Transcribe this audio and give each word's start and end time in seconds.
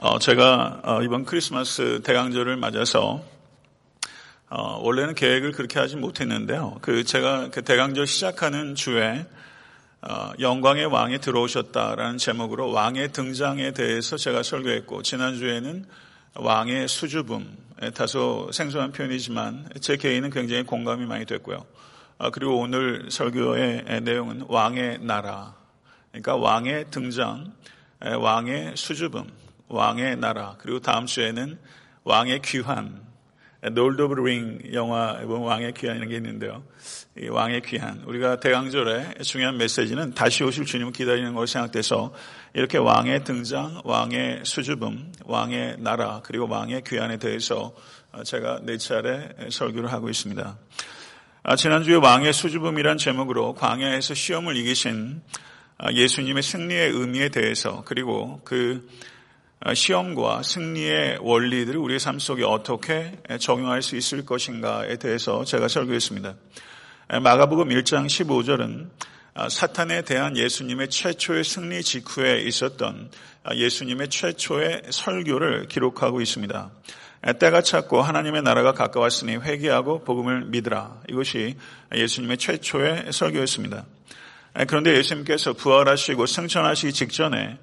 어, 0.00 0.20
제가 0.20 0.80
어, 0.84 1.02
이번 1.02 1.24
크리스마스 1.24 2.00
대강절을 2.04 2.56
맞아서 2.56 3.20
어, 4.48 4.78
원래는 4.80 5.16
계획을 5.16 5.50
그렇게 5.50 5.80
하지 5.80 5.96
못했는데요. 5.96 6.78
그 6.82 7.02
제가 7.02 7.50
그 7.50 7.62
대강절 7.62 8.06
시작하는 8.06 8.76
주에 8.76 9.26
어, 10.02 10.30
영광의 10.38 10.86
왕이 10.86 11.18
들어오셨다라는 11.18 12.16
제목으로 12.18 12.70
왕의 12.70 13.10
등장에 13.10 13.72
대해서 13.72 14.16
제가 14.16 14.44
설교했고 14.44 15.02
지난 15.02 15.36
주에는 15.36 15.84
왕의 16.34 16.86
수줍음 16.86 17.56
다소 17.94 18.50
생소한 18.52 18.92
표현이지만 18.92 19.68
제 19.80 19.96
개인은 19.96 20.30
굉장히 20.30 20.62
공감이 20.62 21.06
많이 21.06 21.24
됐고요. 21.26 21.66
어, 22.18 22.30
그리고 22.30 22.60
오늘 22.60 23.08
설교의 23.10 24.02
내용은 24.02 24.44
왕의 24.46 25.00
나라 25.00 25.56
그러니까 26.12 26.36
왕의 26.36 26.86
등장, 26.92 27.52
왕의 28.00 28.74
수줍음, 28.76 29.47
왕의 29.68 30.16
나라, 30.16 30.56
그리고 30.58 30.80
다음 30.80 31.06
주에는 31.06 31.58
왕의 32.04 32.42
귀환, 32.42 33.08
Lord 33.60 34.02
of 34.02 34.14
Ring 34.20 34.60
영화 34.72 35.18
보면 35.18 35.42
왕의 35.42 35.74
귀환이라는 35.74 36.08
게 36.08 36.16
있는데요. 36.16 36.62
이 37.18 37.26
왕의 37.28 37.62
귀환. 37.62 38.02
우리가 38.06 38.38
대강절에 38.38 39.14
중요한 39.22 39.58
메시지는 39.58 40.14
다시 40.14 40.44
오실 40.44 40.64
주님을 40.64 40.92
기다리는 40.92 41.34
것으로 41.34 41.46
생각돼서 41.46 42.14
이렇게 42.54 42.78
왕의 42.78 43.24
등장, 43.24 43.82
왕의 43.84 44.42
수줍음, 44.44 45.12
왕의 45.24 45.78
나라, 45.80 46.20
그리고 46.24 46.48
왕의 46.48 46.84
귀환에 46.86 47.16
대해서 47.18 47.74
제가 48.24 48.60
네 48.62 48.78
차례 48.78 49.28
설교를 49.50 49.90
하고 49.92 50.08
있습니다. 50.08 50.56
아, 51.42 51.56
지난주에 51.56 51.96
왕의 51.96 52.32
수줍음이란 52.32 52.98
제목으로 52.98 53.54
광야에서 53.54 54.14
시험을 54.14 54.56
이기신 54.56 55.20
아, 55.78 55.92
예수님의 55.92 56.42
승리의 56.42 56.90
의미에 56.90 57.28
대해서 57.28 57.82
그리고 57.86 58.40
그 58.44 58.86
아, 58.86 59.17
시험과 59.74 60.42
승리의 60.42 61.18
원리들을 61.20 61.78
우리의 61.78 62.00
삶 62.00 62.18
속에 62.18 62.44
어떻게 62.44 63.18
적용할 63.40 63.82
수 63.82 63.96
있을 63.96 64.24
것인가에 64.24 64.96
대해서 64.96 65.44
제가 65.44 65.68
설교했습니다. 65.68 66.34
마가복음 67.22 67.68
1장 67.68 68.06
15절은 68.06 68.88
아, 69.34 69.48
사탄에 69.48 70.02
대한 70.02 70.36
예수님의 70.36 70.90
최초의 70.90 71.44
승리 71.44 71.80
직후에 71.82 72.42
있었던 72.42 73.08
예수님의 73.54 74.08
최초의 74.08 74.82
설교를 74.90 75.68
기록하고 75.68 76.20
있습니다. 76.20 76.70
때가 77.38 77.62
찼고 77.62 78.02
하나님의 78.02 78.42
나라가 78.42 78.72
가까웠으니 78.72 79.36
회개하고 79.36 80.02
복음을 80.02 80.46
믿으라. 80.46 81.02
이것이 81.08 81.54
예수님의 81.94 82.38
최초의 82.38 83.12
설교였습니다. 83.12 83.84
그런데 84.66 84.96
예수님께서 84.96 85.52
부활하시고 85.52 86.26
승천하시기 86.26 86.92
직전에 86.92 87.58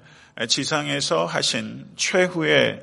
지상에서 0.48 1.24
하신 1.24 1.86
최후의 1.96 2.82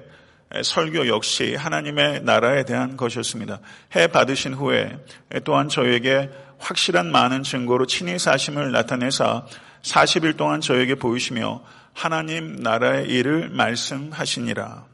설교 0.63 1.07
역시 1.07 1.55
하나님의 1.55 2.23
나라에 2.23 2.63
대한 2.63 2.97
것이었습니다. 2.97 3.59
해 3.95 4.07
받으신 4.07 4.53
후에 4.53 4.97
또한 5.43 5.69
저에게 5.69 6.29
확실한 6.59 7.11
많은 7.11 7.43
증거로 7.43 7.85
친히 7.85 8.17
사심을 8.17 8.71
나타내사 8.71 9.45
40일 9.81 10.37
동안 10.37 10.61
저에게 10.61 10.95
보이시며 10.95 11.63
하나님 11.93 12.55
나라의 12.55 13.07
일을 13.09 13.49
말씀하시니라. 13.49 14.85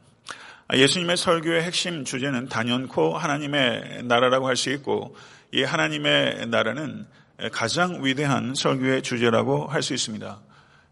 예수님의 0.74 1.16
설교의 1.16 1.62
핵심 1.62 2.04
주제는 2.04 2.48
단연코 2.48 3.16
하나님의 3.16 4.02
나라라고 4.04 4.48
할 4.48 4.56
수 4.56 4.70
있고 4.70 5.16
이 5.52 5.62
하나님의 5.62 6.46
나라는 6.46 7.06
가장 7.52 8.04
위대한 8.04 8.54
설교의 8.54 9.02
주제라고 9.02 9.66
할 9.66 9.82
수 9.82 9.94
있습니다. 9.94 10.38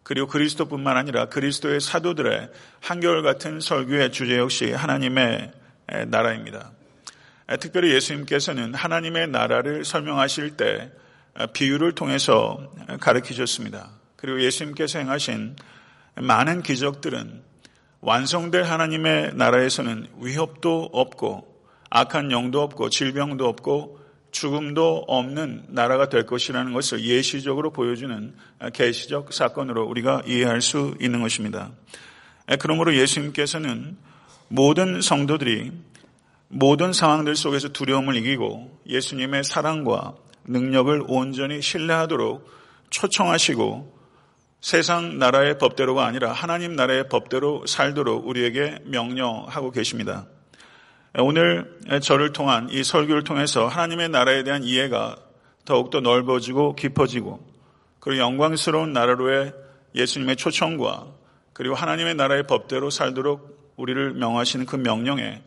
그리고 0.09 0.27
그리스도뿐만 0.27 0.97
아니라 0.97 1.27
그리스도의 1.27 1.83
사도들의 1.83 2.49
한결같은 2.81 3.61
설교의 3.61 4.11
주제 4.11 4.39
역시 4.39 4.73
하나님의 4.73 5.53
나라입니다. 6.07 6.71
특별히 7.61 7.93
예수님께서는 7.93 8.73
하나님의 8.73 9.29
나라를 9.29 9.85
설명하실 9.85 10.57
때 10.57 10.91
비유를 11.53 11.93
통해서 11.93 12.73
가르치셨습니다. 13.01 13.91
그리고 14.17 14.41
예수님께서 14.41 14.99
행하신 14.99 15.57
많은 16.15 16.63
기적들은 16.63 17.43
완성될 18.01 18.63
하나님의 18.63 19.35
나라에서는 19.35 20.07
위협도 20.23 20.89
없고 20.91 21.67
악한 21.91 22.33
영도 22.33 22.63
없고 22.63 22.89
질병도 22.89 23.47
없고 23.47 23.98
죽음도 24.31 25.05
없는 25.09 25.67
나라가 25.69 26.09
될 26.09 26.27
것이라는 26.27 26.73
것을 26.73 27.05
예시적으로 27.05 27.73
보여주는 27.73 28.35
계시적 28.73 29.33
사건으로 29.33 29.85
우리가 29.85 30.23
이해할 30.27 30.61
수 30.61 30.95
있는 31.01 31.23
것입니다. 31.23 31.71
그러므로 32.61 32.95
예수님께서는 32.95 33.97
모든 34.49 35.01
성도들이 35.01 35.73
모든 36.49 36.93
상황들 36.93 37.37
속에서 37.37 37.69
두려움을 37.69 38.17
이기고 38.17 38.81
예수님의 38.87 39.45
사랑과 39.45 40.15
능력을 40.45 41.05
온전히 41.07 41.61
신뢰하도록 41.61 42.51
초청하시고 42.91 43.99
세상 44.61 45.19
나라의 45.19 45.59
법대로가 45.59 46.07
아니라 46.07 46.33
하나님 46.33 46.75
나라의 46.75 47.09
법대로 47.09 47.67
살도록 47.67 48.27
우리에게 48.27 48.79
명령하고 48.87 49.71
계십니다. 49.71 50.27
오늘 51.17 51.79
저를 52.03 52.33
통한 52.33 52.69
이 52.71 52.85
설교를 52.85 53.25
통해서 53.25 53.67
하나님의 53.67 54.11
나라에 54.11 54.43
대한 54.43 54.63
이해가 54.63 55.17
더욱더 55.65 56.01
넓어지고 56.01 56.77
깊어지고 56.77 57.41
그리고 58.01 58.21
영광스러운 58.21 58.93
나라로의 58.93 59.53
예수님의 59.95 60.37
초청과 60.37 61.07
그리고 61.53 61.75
하나님의 61.75 62.15
나라의 62.15 62.45
법대로 62.47 62.91
살도록 62.91 63.75
우리를 63.77 64.15
명하시는 64.15 64.67
그 64.67 64.77
명령에 64.77 65.43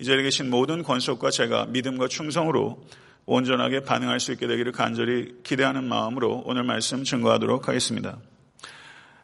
이 0.00 0.04
자리에 0.04 0.24
계신 0.24 0.50
모든 0.50 0.82
권속과 0.82 1.30
제가 1.30 1.66
믿음과 1.66 2.08
충성으로 2.08 2.84
온전하게 3.26 3.80
반응할 3.80 4.20
수 4.20 4.32
있게 4.32 4.46
되기를 4.46 4.72
간절히 4.72 5.36
기대하는 5.44 5.84
마음으로 5.84 6.42
오늘 6.44 6.64
말씀 6.64 7.04
증거하도록 7.04 7.68
하겠습니다. 7.68 8.18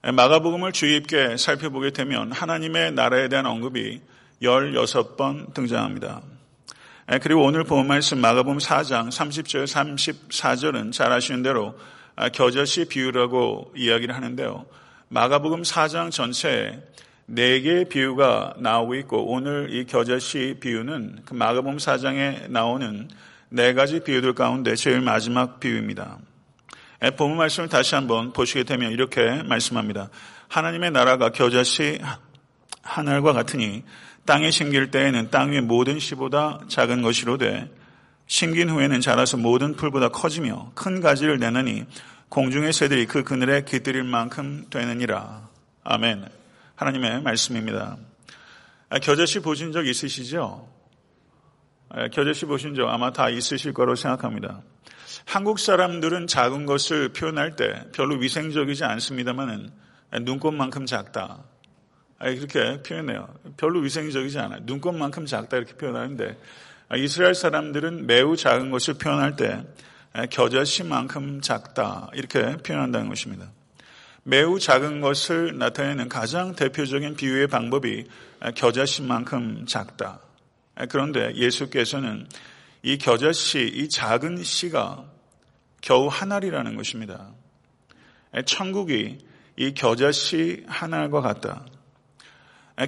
마가복음을 0.02 0.72
주의 0.72 1.00
깊게 1.00 1.36
살펴보게 1.36 1.90
되면 1.90 2.32
하나님의 2.32 2.92
나라에 2.92 3.28
대한 3.28 3.44
언급이 3.44 4.00
16번 4.42 5.52
등장합니다. 5.54 6.22
그리고 7.22 7.42
오늘 7.42 7.64
본 7.64 7.86
말씀 7.86 8.18
마가복음 8.18 8.58
4장 8.58 9.08
30절 9.08 9.64
34절은 9.64 10.92
잘 10.92 11.12
아시는 11.12 11.42
대로 11.42 11.76
아, 12.16 12.28
겨자씨 12.28 12.86
비유라고 12.86 13.72
이야기를 13.76 14.14
하는데요. 14.14 14.66
마가복음 15.08 15.62
4장 15.62 16.10
전체에 16.10 16.80
네 17.26 17.60
개의 17.60 17.86
비유가 17.86 18.54
나오고 18.58 18.94
있고 18.96 19.32
오늘 19.32 19.74
이 19.74 19.86
겨자씨 19.86 20.56
비유는 20.60 21.22
그 21.24 21.34
마가복음 21.34 21.78
4장에 21.78 22.48
나오는 22.50 23.08
네 23.48 23.72
가지 23.74 24.00
비유들 24.00 24.34
가운데 24.34 24.74
제일 24.76 25.00
마지막 25.00 25.60
비유입니다. 25.60 26.18
본문 27.16 27.38
말씀을 27.38 27.68
다시 27.68 27.94
한번 27.94 28.32
보시게 28.32 28.64
되면 28.64 28.92
이렇게 28.92 29.42
말씀합니다. 29.42 30.10
하나님의 30.48 30.90
나라가 30.92 31.30
겨자씨 31.30 31.98
하늘과 32.82 33.32
같으니 33.32 33.82
땅에 34.30 34.52
심길 34.52 34.92
때에는 34.92 35.32
땅 35.32 35.50
위의 35.50 35.60
모든 35.60 35.98
씨보다 35.98 36.60
작은 36.68 37.02
것이로되 37.02 37.68
심긴 38.28 38.70
후에는 38.70 39.00
자라서 39.00 39.36
모든 39.36 39.74
풀보다 39.74 40.10
커지며 40.10 40.70
큰 40.76 41.00
가지를 41.00 41.40
내느니 41.40 41.84
공중의 42.28 42.72
새들이 42.72 43.06
그 43.06 43.24
그늘에 43.24 43.64
깃들일 43.64 44.04
만큼 44.04 44.66
되느니라. 44.70 45.48
아멘. 45.82 46.28
하나님의 46.76 47.22
말씀입니다. 47.22 47.96
아, 48.88 49.00
겨자씨 49.00 49.40
보신 49.40 49.72
적 49.72 49.84
있으시죠? 49.84 50.68
아, 51.88 52.06
겨자씨 52.06 52.44
보신 52.44 52.76
적 52.76 52.88
아마 52.88 53.12
다 53.12 53.30
있으실 53.30 53.72
거로 53.72 53.96
생각합니다. 53.96 54.62
한국 55.24 55.58
사람들은 55.58 56.28
작은 56.28 56.66
것을 56.66 57.08
표현할 57.08 57.56
때 57.56 57.82
별로 57.92 58.14
위생적이지 58.14 58.84
않습니다만은 58.84 59.72
눈꽃만큼 60.22 60.86
작다. 60.86 61.49
그렇게 62.20 62.82
표현해요. 62.82 63.28
별로 63.56 63.80
위생적이지 63.80 64.38
않아요. 64.38 64.60
눈꽃만큼 64.64 65.26
작다 65.26 65.56
이렇게 65.56 65.74
표현하는데 65.74 66.38
이스라엘 66.98 67.34
사람들은 67.34 68.06
매우 68.06 68.36
작은 68.36 68.70
것을 68.70 68.94
표현할 68.94 69.36
때 69.36 69.64
겨자씨만큼 70.30 71.40
작다 71.40 72.10
이렇게 72.12 72.56
표현한다는 72.58 73.08
것입니다. 73.08 73.50
매우 74.22 74.58
작은 74.58 75.00
것을 75.00 75.56
나타내는 75.56 76.10
가장 76.10 76.54
대표적인 76.54 77.16
비유의 77.16 77.46
방법이 77.46 78.04
겨자씨만큼 78.54 79.64
작다. 79.66 80.20
그런데 80.90 81.34
예수께서는 81.34 82.26
이 82.82 82.98
겨자씨, 82.98 83.60
이 83.60 83.88
작은 83.88 84.42
씨가 84.42 85.04
겨우 85.80 86.08
한 86.08 86.32
알이라는 86.32 86.76
것입니다. 86.76 87.30
천국이 88.44 89.18
이 89.56 89.74
겨자씨 89.74 90.64
한 90.66 90.92
알과 90.92 91.22
같다. 91.22 91.64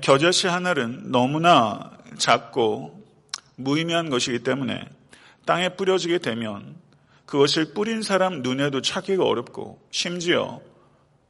겨자씨 0.03 0.47
하나는 0.47 1.11
너무나 1.11 1.91
작고 2.19 3.03
무의미한 3.57 4.11
것이기 4.11 4.41
때문에 4.41 4.85
땅에 5.45 5.71
뿌려지게 5.71 6.19
되면 6.19 6.75
그것을 7.27 7.73
뿌린 7.75 8.03
사람 8.03 8.43
눈에도 8.43 8.81
찾기가 8.81 9.25
어렵고 9.25 9.81
심지어 9.91 10.61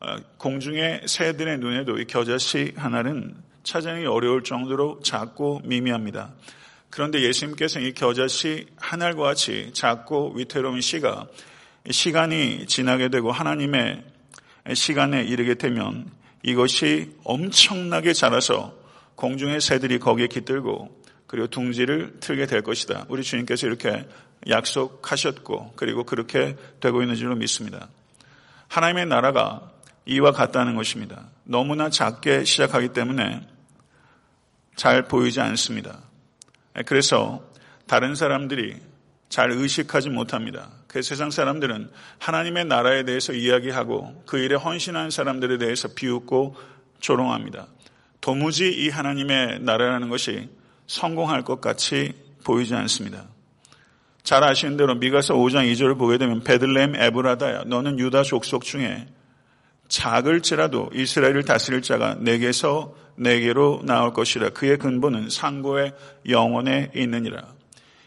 어, 0.00 0.16
공중의 0.36 1.02
새들의 1.06 1.58
눈에도 1.58 1.98
이 1.98 2.06
겨자씨 2.06 2.72
하나는 2.76 3.36
찾아내기 3.62 4.06
어려울 4.06 4.42
정도로 4.42 5.00
작고 5.04 5.60
미미합니다. 5.64 6.32
그런데 6.90 7.22
예수님께서 7.22 7.78
이 7.80 7.92
겨자씨 7.92 8.66
하늘과 8.76 9.22
같이 9.22 9.70
작고 9.72 10.34
위태로운 10.34 10.80
씨가 10.80 11.26
시간이 11.90 12.66
지나게 12.66 13.08
되고 13.08 13.30
하나님의 13.30 14.02
시간에 14.74 15.22
이르게 15.22 15.54
되면 15.54 16.10
이것이 16.42 17.16
엄청나게 17.24 18.12
자라서 18.12 18.74
공중의 19.14 19.60
새들이 19.60 19.98
거기에 19.98 20.26
깃들고 20.26 21.02
그리고 21.26 21.46
둥지를 21.46 22.18
틀게 22.20 22.46
될 22.46 22.62
것이다. 22.62 23.06
우리 23.08 23.22
주님께서 23.22 23.66
이렇게 23.66 24.06
약속하셨고 24.48 25.74
그리고 25.76 26.04
그렇게 26.04 26.56
되고 26.80 27.00
있는 27.02 27.14
줄로 27.14 27.34
믿습니다. 27.36 27.88
하나님의 28.68 29.06
나라가 29.06 29.70
이와 30.04 30.32
같다는 30.32 30.74
것입니다. 30.74 31.28
너무나 31.44 31.88
작게 31.90 32.44
시작하기 32.44 32.88
때문에 32.88 33.46
잘 34.74 35.04
보이지 35.04 35.40
않습니다. 35.40 36.00
그래서 36.86 37.44
다른 37.86 38.14
사람들이 38.14 38.76
잘 39.32 39.50
의식하지 39.50 40.10
못합니다. 40.10 40.68
그 40.86 41.00
세상 41.00 41.30
사람들은 41.30 41.88
하나님의 42.18 42.66
나라에 42.66 43.04
대해서 43.04 43.32
이야기하고 43.32 44.24
그 44.26 44.36
일에 44.36 44.56
헌신한 44.56 45.10
사람들에 45.10 45.56
대해서 45.56 45.88
비웃고 45.94 46.54
조롱합니다. 47.00 47.66
도무지 48.20 48.68
이 48.68 48.90
하나님의 48.90 49.60
나라라는 49.60 50.10
것이 50.10 50.50
성공할 50.86 51.44
것 51.44 51.62
같이 51.62 52.12
보이지 52.44 52.74
않습니다. 52.74 53.24
잘 54.22 54.44
아시는 54.44 54.76
대로 54.76 54.96
미가서 54.96 55.32
5장 55.34 55.64
2절을 55.72 55.96
보게 55.96 56.18
되면 56.18 56.44
베들레헴 56.44 56.96
에브라다야 56.96 57.64
너는 57.64 57.98
유다 58.00 58.24
족속 58.24 58.64
중에 58.64 59.06
작을지라도 59.88 60.90
이스라엘을 60.92 61.44
다스릴 61.46 61.80
자가 61.80 62.16
내게서 62.16 62.94
내게로 63.16 63.80
나올 63.84 64.12
것이라 64.12 64.50
그의 64.50 64.76
근본은 64.76 65.30
상고의 65.30 65.94
영원에 66.28 66.90
있느니라. 66.94 67.61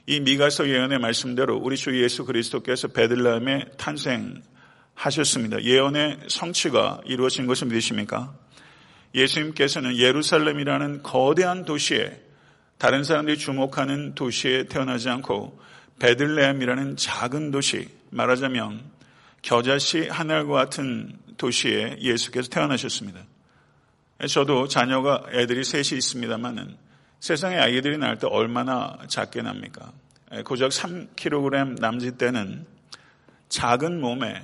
이 0.07 0.19
미가서 0.19 0.69
예언의 0.69 0.99
말씀대로 0.99 1.57
우리 1.57 1.75
주 1.75 1.99
예수 2.01 2.25
그리스도께서 2.25 2.89
베들레헴에 2.89 3.71
탄생하셨습니다. 3.77 5.63
예언의 5.63 6.19
성취가 6.27 7.01
이루어진 7.05 7.47
것을 7.47 7.67
믿으십니까? 7.67 8.35
예수님께서는 9.15 9.97
예루살렘이라는 9.97 11.01
거대한 11.01 11.65
도시에 11.65 12.21
다른 12.77 13.03
사람들이 13.03 13.37
주목하는 13.37 14.13
도시에 14.13 14.65
태어나지 14.65 15.09
않고 15.09 15.59
베들레헴이라는 15.99 16.97
작은 16.97 17.51
도시, 17.51 17.87
말하자면 18.11 18.83
겨자씨 19.41 20.07
하늘과 20.09 20.53
같은 20.53 21.17
도시에 21.37 21.97
예수께서 21.99 22.49
태어나셨습니다. 22.49 23.21
저도 24.29 24.67
자녀가 24.67 25.23
애들이 25.31 25.63
셋이 25.63 25.97
있습니다만은 25.97 26.84
세상에 27.25 27.57
아이들이 27.57 27.97
낳을 27.97 28.19
때 28.19 28.27
얼마나 28.27 28.99
작게 29.07 29.41
납니까? 29.41 29.91
고작 30.45 30.69
3kg 30.69 31.79
남짓 31.79 32.19
때는 32.19 32.67
작은 33.49 33.99
몸에 33.99 34.43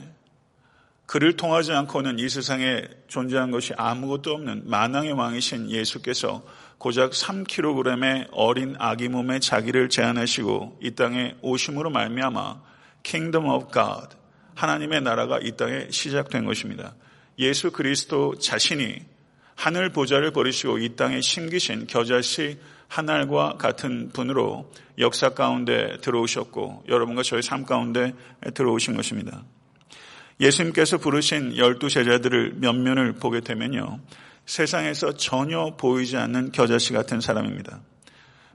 그를 1.06 1.38
통하지 1.38 1.74
않고는 1.74 2.18
이 2.18 2.28
세상에 2.28 2.82
존재한 3.08 3.52
것이 3.52 3.76
아무것도 3.78 4.34
없는 4.34 4.64
만왕의 4.66 5.12
왕이신 5.12 5.70
예수께서 5.70 6.44
고작 6.80 7.12
3kg의 7.12 8.30
어린 8.32 8.76
아기 8.80 9.10
몸에 9.10 9.38
자기를 9.38 9.90
제안하시고 9.90 10.80
이 10.82 10.96
땅에 10.96 11.36
오심으로 11.44 11.92
말미암아 11.92 12.64
Kingdom 13.04 13.48
of 13.48 13.72
God 13.72 14.16
하나님의 14.56 15.02
나라가 15.02 15.38
이 15.40 15.52
땅에 15.52 15.86
시작된 15.92 16.46
것입니다. 16.46 16.96
예수 17.38 17.70
그리스도 17.70 18.40
자신이 18.40 19.12
하늘 19.54 19.90
보좌를 19.90 20.32
버리시고 20.32 20.80
이 20.80 20.96
땅에 20.96 21.22
심기신 21.22 21.86
겨자씨 21.86 22.58
하늘과 22.92 23.56
같은 23.58 24.10
분으로 24.10 24.70
역사 25.00 25.30
가운데 25.30 25.98
들어오셨고 26.02 26.84
여러분과 26.90 27.24
저희 27.24 27.42
삶 27.42 27.66
가운데 27.66 28.14
들어오신 28.54 28.98
것입니다. 28.98 29.46
예수님께서 30.42 30.98
부르신 30.98 31.56
열두 31.56 31.90
제자들을 31.90 32.56
면면을 32.58 33.14
보게 33.14 33.40
되면요. 33.40 34.02
세상에서 34.46 35.14
전혀 35.14 35.78
보이지 35.78 36.18
않는 36.18 36.52
겨자씨 36.52 36.92
같은 36.92 37.22
사람입니다. 37.22 37.80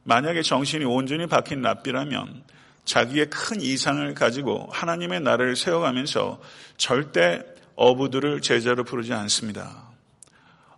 만약에 0.05 0.43
정신이 0.43 0.85
온전히 0.85 1.27
박힌 1.27 1.63
랍비라면 1.63 2.43
자기의 2.85 3.31
큰 3.31 3.63
이상을 3.63 4.13
가지고 4.13 4.69
하나님의 4.71 5.23
나라를 5.23 5.57
세워가면서 5.57 6.43
절대 6.77 7.43
어부들을 7.77 8.43
제자로 8.43 8.85
부르지 8.85 9.15
않습니다. 9.15 9.86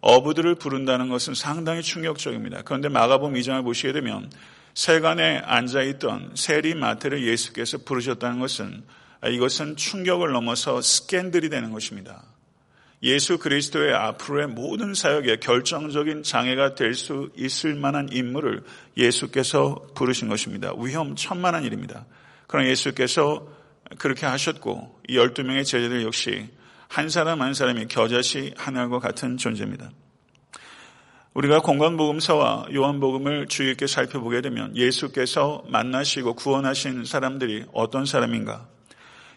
어부들을 0.00 0.56
부른다는 0.56 1.08
것은 1.08 1.34
상당히 1.34 1.82
충격적입니다. 1.82 2.62
그런데 2.62 2.88
마가복음 2.88 3.34
2장을 3.34 3.62
보시게 3.64 3.92
되면 3.92 4.30
세간에 4.74 5.38
앉아 5.38 5.82
있던 5.82 6.32
세리 6.34 6.74
마태를 6.74 7.26
예수께서 7.26 7.78
부르셨다는 7.78 8.38
것은 8.38 8.84
이것은 9.26 9.76
충격을 9.76 10.30
넘어서 10.30 10.80
스캔들이 10.80 11.48
되는 11.48 11.72
것입니다. 11.72 12.22
예수 13.02 13.38
그리스도의 13.38 13.94
앞으로의 13.94 14.48
모든 14.48 14.94
사역에 14.94 15.36
결정적인 15.36 16.22
장애가 16.24 16.74
될 16.74 16.94
수 16.94 17.30
있을 17.36 17.74
만한 17.74 18.08
인물을 18.10 18.62
예수께서 18.96 19.86
부르신 19.94 20.28
것입니다. 20.28 20.72
위험천만한 20.76 21.64
일입니다. 21.64 22.06
그러나 22.46 22.68
예수께서 22.68 23.46
그렇게 23.98 24.26
하셨고 24.26 25.00
이 25.08 25.16
12명의 25.16 25.64
제자들 25.64 26.02
역시 26.02 26.48
한 26.88 27.10
사람 27.10 27.42
한 27.42 27.54
사람이 27.54 27.86
겨자씨 27.86 28.54
하늘과 28.56 28.98
같은 28.98 29.36
존재입니다. 29.36 29.90
우리가 31.34 31.60
공간복음서와 31.60 32.68
요한복음을 32.74 33.46
주의 33.46 33.68
깊게 33.70 33.86
살펴보게 33.86 34.40
되면 34.40 34.74
예수께서 34.74 35.62
만나시고 35.68 36.34
구원하신 36.34 37.04
사람들이 37.04 37.66
어떤 37.72 38.06
사람인가? 38.06 38.66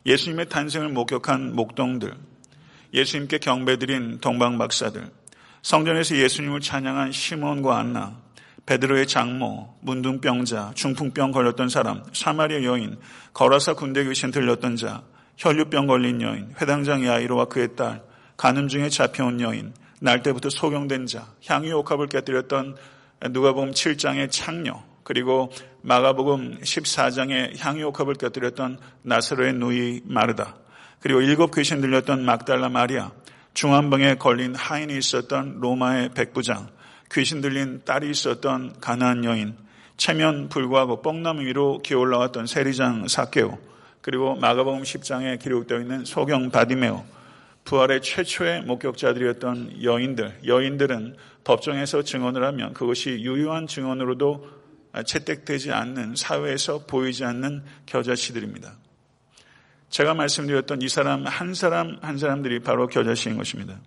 예수님의 0.06 0.50
탄생을 0.50 0.90
목격한 0.90 1.56
목동들, 1.56 2.16
예수님께 2.94 3.38
경배드린 3.38 4.20
동방박사들, 4.20 5.12
성전에서 5.62 6.16
예수님을 6.16 6.62
찬양한 6.62 7.12
시몬과 7.12 7.78
안나, 7.78 8.20
베드로의 8.66 9.06
장모, 9.08 9.78
문둥병자, 9.82 10.72
중풍병 10.76 11.32
걸렸던 11.32 11.70
사람, 11.70 12.04
사마리아 12.14 12.64
여인, 12.64 12.98
거라사 13.34 13.74
군대 13.74 14.04
귀신 14.06 14.32
들렸던 14.32 14.76
자, 14.78 15.04
혈류병 15.42 15.88
걸린 15.88 16.22
여인, 16.22 16.54
회당장 16.62 17.04
야이로와 17.04 17.46
그의 17.46 17.76
딸, 17.76 18.04
가늠 18.38 18.68
중에 18.68 18.90
잡혀온 18.90 19.42
여인, 19.42 19.74
날 20.00 20.22
때부터 20.22 20.52
소경된 20.52 21.08
자, 21.08 21.34
향유 21.48 21.78
옥합을 21.78 22.10
깨뜨렸던 22.10 22.76
누가복음 23.32 23.72
7장의 23.72 24.30
창녀, 24.30 24.84
그리고 25.04 25.52
마가복음 25.82 26.60
14장의 26.60 27.58
향유 27.58 27.88
옥합을 27.88 28.14
깨뜨렸던 28.16 28.78
나사로의 29.02 29.54
누이 29.54 30.02
마르다, 30.06 30.58
그리고 31.00 31.22
일곱 31.22 31.56
귀신 31.56 31.82
들렸던 31.82 32.24
막달라 32.24 32.70
마리아, 32.70 33.10
중환병에 33.56 34.16
걸린 34.16 34.54
하인이 34.54 34.96
있었던 34.96 35.60
로마의 35.60 36.10
백부장, 36.14 36.70
귀신 37.12 37.42
들린 37.42 37.82
딸이 37.84 38.12
있었던 38.12 38.76
가나안 38.80 39.26
여인, 39.26 39.58
체면 39.98 40.50
불구하고 40.50 41.02
뻥나무 41.02 41.42
위로 41.42 41.80
기어올라왔던 41.80 42.46
세리장 42.46 43.08
사케오, 43.08 43.71
그리고 44.02 44.36
마가복음 44.36 44.84
10장에 44.84 45.40
기록되어 45.40 45.80
있는 45.80 46.06
소경 46.06 46.50
바디메오, 46.50 47.04
부활의 47.64 48.02
최초의 48.02 48.64
목격자들이었던 48.64 49.84
여인들, 49.84 50.40
여인들은 50.46 51.16
법정에서 51.44 52.04
증언을 52.04 52.44
하면 52.46 52.74
그것이 52.74 53.22
유효한 53.22 53.68
증언으로도 53.68 54.62
채택되지 55.06 55.72
않는 55.72 56.16
사회에서 56.16 56.86
보이지 56.86 57.24
않는 57.24 57.64
겨자씨들입니다. 57.86 58.74
제가 59.90 60.14
말씀드렸던 60.14 60.82
이 60.82 60.90
사람 60.90 61.26
한 61.28 61.54
사람 61.54 61.98
한 62.02 62.18
사람들이 62.18 62.60
바로 62.60 62.88
겨자씨인 62.88 63.38
것입니다. 63.38 63.80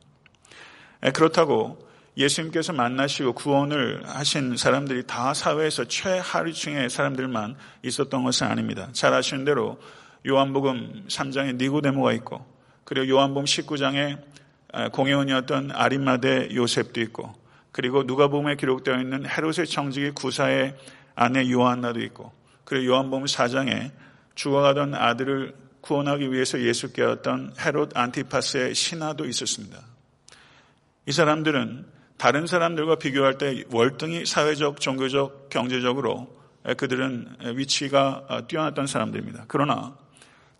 그렇다고 1.12 1.78
예수님께서 2.16 2.72
만나시고 2.72 3.32
구원을 3.32 4.02
하신 4.06 4.56
사람들이 4.56 5.04
다 5.06 5.34
사회에서 5.34 5.84
최하위층의 5.86 6.88
사람들만 6.88 7.56
있었던 7.82 8.22
것은 8.22 8.46
아닙니다. 8.46 8.88
잘 8.92 9.12
아시는 9.12 9.44
대로 9.44 9.78
요한복음 10.26 11.06
3장에 11.08 11.56
니고데모가 11.56 12.12
있고 12.14 12.44
그리고 12.84 13.08
요한복음 13.08 13.44
19장에 13.44 14.18
공회원이었던 14.92 15.70
아린마대 15.72 16.48
요셉도 16.54 17.00
있고 17.02 17.34
그리고 17.72 18.04
누가복음에 18.04 18.56
기록되어 18.56 19.00
있는 19.00 19.28
헤롯의 19.28 19.66
청직의 19.66 20.12
구사의 20.12 20.76
아내 21.14 21.50
요한나도 21.50 22.00
있고 22.00 22.32
그리고 22.64 22.92
요한복음 22.92 23.26
4장에 23.26 23.90
죽어가던 24.34 24.94
아들을 24.94 25.54
구원하기 25.80 26.32
위해서 26.32 26.60
예수께 26.60 27.02
왔던 27.02 27.54
헤롯 27.60 27.96
안티파스의 27.96 28.74
신하도 28.74 29.26
있었습니다. 29.26 29.78
이 31.06 31.12
사람들은 31.12 31.84
다른 32.16 32.46
사람들과 32.46 32.96
비교할 32.96 33.36
때 33.36 33.64
월등히 33.70 34.24
사회적, 34.24 34.80
종교적, 34.80 35.50
경제적으로 35.50 36.34
그들은 36.78 37.36
위치가 37.56 38.44
뛰어났던 38.48 38.86
사람들입니다. 38.86 39.44
그러나 39.48 39.94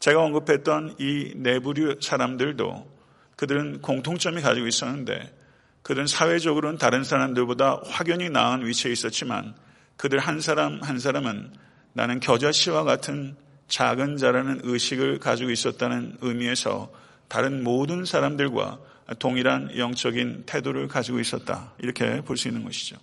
제가 0.05 0.23
언급했던 0.23 0.97
이 0.99 1.33
내부류 1.35 1.97
사람들도 2.03 2.93
그들은 3.37 3.81
공통점이 3.81 4.43
가지고 4.43 4.67
있었는데 4.67 5.35
그들은 5.81 6.07
사회적으로는 6.07 6.77
다른 6.77 7.05
사람들보다 7.05 7.81
확연히 7.87 8.29
나은 8.29 8.67
위치에 8.67 8.93
있었지만 8.93 9.55
그들 9.97 10.19
한 10.19 10.41
사람 10.41 10.83
한 10.83 10.99
사람은 10.99 11.55
나는 11.95 12.21
겨자씨와 12.21 12.85
같은 12.85 13.35
작은 13.69 14.19
자라는 14.19 14.61
의식을 14.65 15.21
가지고 15.21 15.51
있었다는 15.51 16.19
의미에서 16.21 16.93
다른 17.29 17.65
모든 17.65 18.05
사람들과 18.05 18.79
동일한 19.19 19.75
영적인 19.75 20.43
태도를 20.45 20.87
가지고 20.87 21.19
있었다. 21.19 21.73
이렇게 21.79 22.21
볼 22.21 22.37
수 22.37 22.49
있는 22.49 22.63
것이죠. 22.63 22.97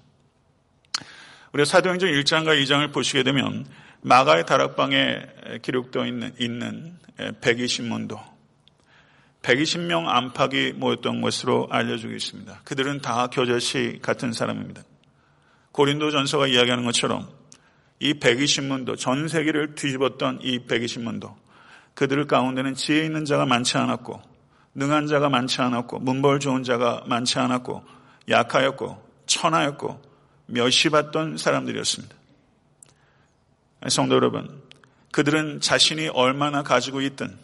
우리가 1.53 1.65
사도행전 1.65 2.11
1장과 2.11 2.61
2장을 2.61 2.93
보시게 2.93 3.23
되면 3.23 3.65
마가의 4.03 4.45
다락방에 4.45 5.59
기록되어 5.61 6.05
있는, 6.05 6.33
있는 6.39 6.97
120문도, 7.17 8.19
120명 9.43 10.07
안팎이 10.07 10.73
모였던 10.73 11.21
것으로 11.21 11.67
알려지고 11.69 12.13
있습니다. 12.13 12.61
그들은 12.63 13.01
다 13.01 13.27
교제시 13.27 13.99
같은 14.01 14.33
사람입니다. 14.33 14.83
고린도 15.71 16.11
전서가 16.11 16.47
이야기하는 16.47 16.83
것처럼 16.85 17.29
이 17.99 18.13
120문도, 18.13 18.97
전 18.97 19.27
세계를 19.27 19.75
뒤집었던 19.75 20.39
이 20.41 20.65
120문도, 20.65 21.35
그들 21.93 22.25
가운데는 22.25 22.73
지혜 22.73 23.05
있는 23.05 23.25
자가 23.25 23.45
많지 23.45 23.77
않았고, 23.77 24.19
능한 24.73 25.05
자가 25.05 25.29
많지 25.29 25.61
않았고, 25.61 25.99
문벌 25.99 26.39
좋은 26.39 26.63
자가 26.63 27.03
많지 27.05 27.37
않았고, 27.37 27.83
약하였고, 28.29 29.09
천하였고, 29.27 30.01
멸시 30.47 30.89
받던 30.89 31.37
사람들이었습니다. 31.37 32.20
성도 33.89 34.15
여러분, 34.15 34.61
그들은 35.11 35.59
자신이 35.59 36.09
얼마나 36.09 36.63
가지고 36.63 37.01
있든, 37.01 37.35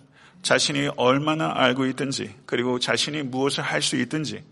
자신이 0.44 0.90
얼마나 0.96 1.52
알고 1.56 1.86
있든지, 1.88 2.36
그리고 2.46 2.80
자신이 2.80 3.24
무엇을 3.24 3.64
할 3.64 3.82
수 3.82 3.96
있든지, 3.98 4.44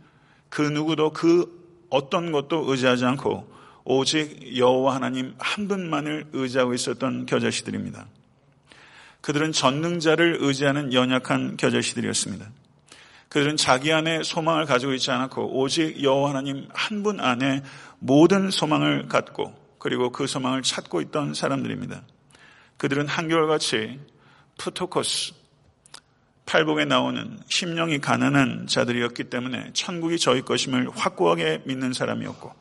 그 0.50 0.62
누구도 0.62 1.12
그 1.12 1.64
어떤 1.90 2.32
것도 2.32 2.72
의지하지 2.72 3.06
않고 3.06 3.54
오직 3.84 4.58
여호와 4.58 4.96
하나님 4.96 5.36
한 5.38 5.68
분만을 5.68 6.26
의지하고 6.34 6.74
있었던 6.74 7.26
겨자씨들입니다. 7.28 8.08
그들은 9.22 9.52
전능자를 9.52 10.38
의지하는 10.40 10.94
연약한 10.94 11.58
겨자씨들이었습니다. 11.58 12.48
그들은 13.30 13.58
자기 13.58 13.92
안에 13.92 14.24
소망을 14.24 14.66
가지고 14.66 14.94
있지 14.94 15.12
않았고 15.12 15.60
오직 15.60 16.02
여호와 16.02 16.30
하나님 16.30 16.68
한 16.74 17.04
분 17.04 17.20
안에 17.20 17.62
모든 18.00 18.50
소망을 18.50 19.08
갖고 19.08 19.54
그리고 19.86 20.10
그 20.10 20.26
소망을 20.26 20.64
찾고 20.64 21.00
있던 21.02 21.36
사람들입니다. 21.36 22.02
그들은 22.78 23.06
한결같이 23.08 24.00
푸토코스 24.58 25.34
팔복에 26.48 26.86
나오는 26.86 27.38
심령이 27.50 28.00
가난한 28.00 28.66
자들이었기 28.66 29.26
때문에 29.26 29.74
천국이 29.74 30.18
저희 30.18 30.42
것임을 30.42 30.90
확고하게 30.90 31.62
믿는 31.66 31.94
사람이었고 31.94 32.52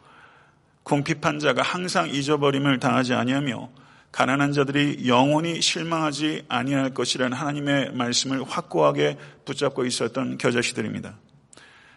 궁핍한 0.82 1.38
자가 1.38 1.62
항상 1.62 2.10
잊어버림을 2.10 2.78
당하지 2.78 3.14
아니하며 3.14 3.70
가난한 4.12 4.52
자들이 4.52 5.08
영원히 5.08 5.62
실망하지 5.62 6.44
아니할 6.48 6.92
것이라는 6.92 7.34
하나님의 7.34 7.92
말씀을 7.94 8.44
확고하게 8.44 9.16
붙잡고 9.46 9.86
있었던 9.86 10.36
겨자씨들입니다. 10.36 11.16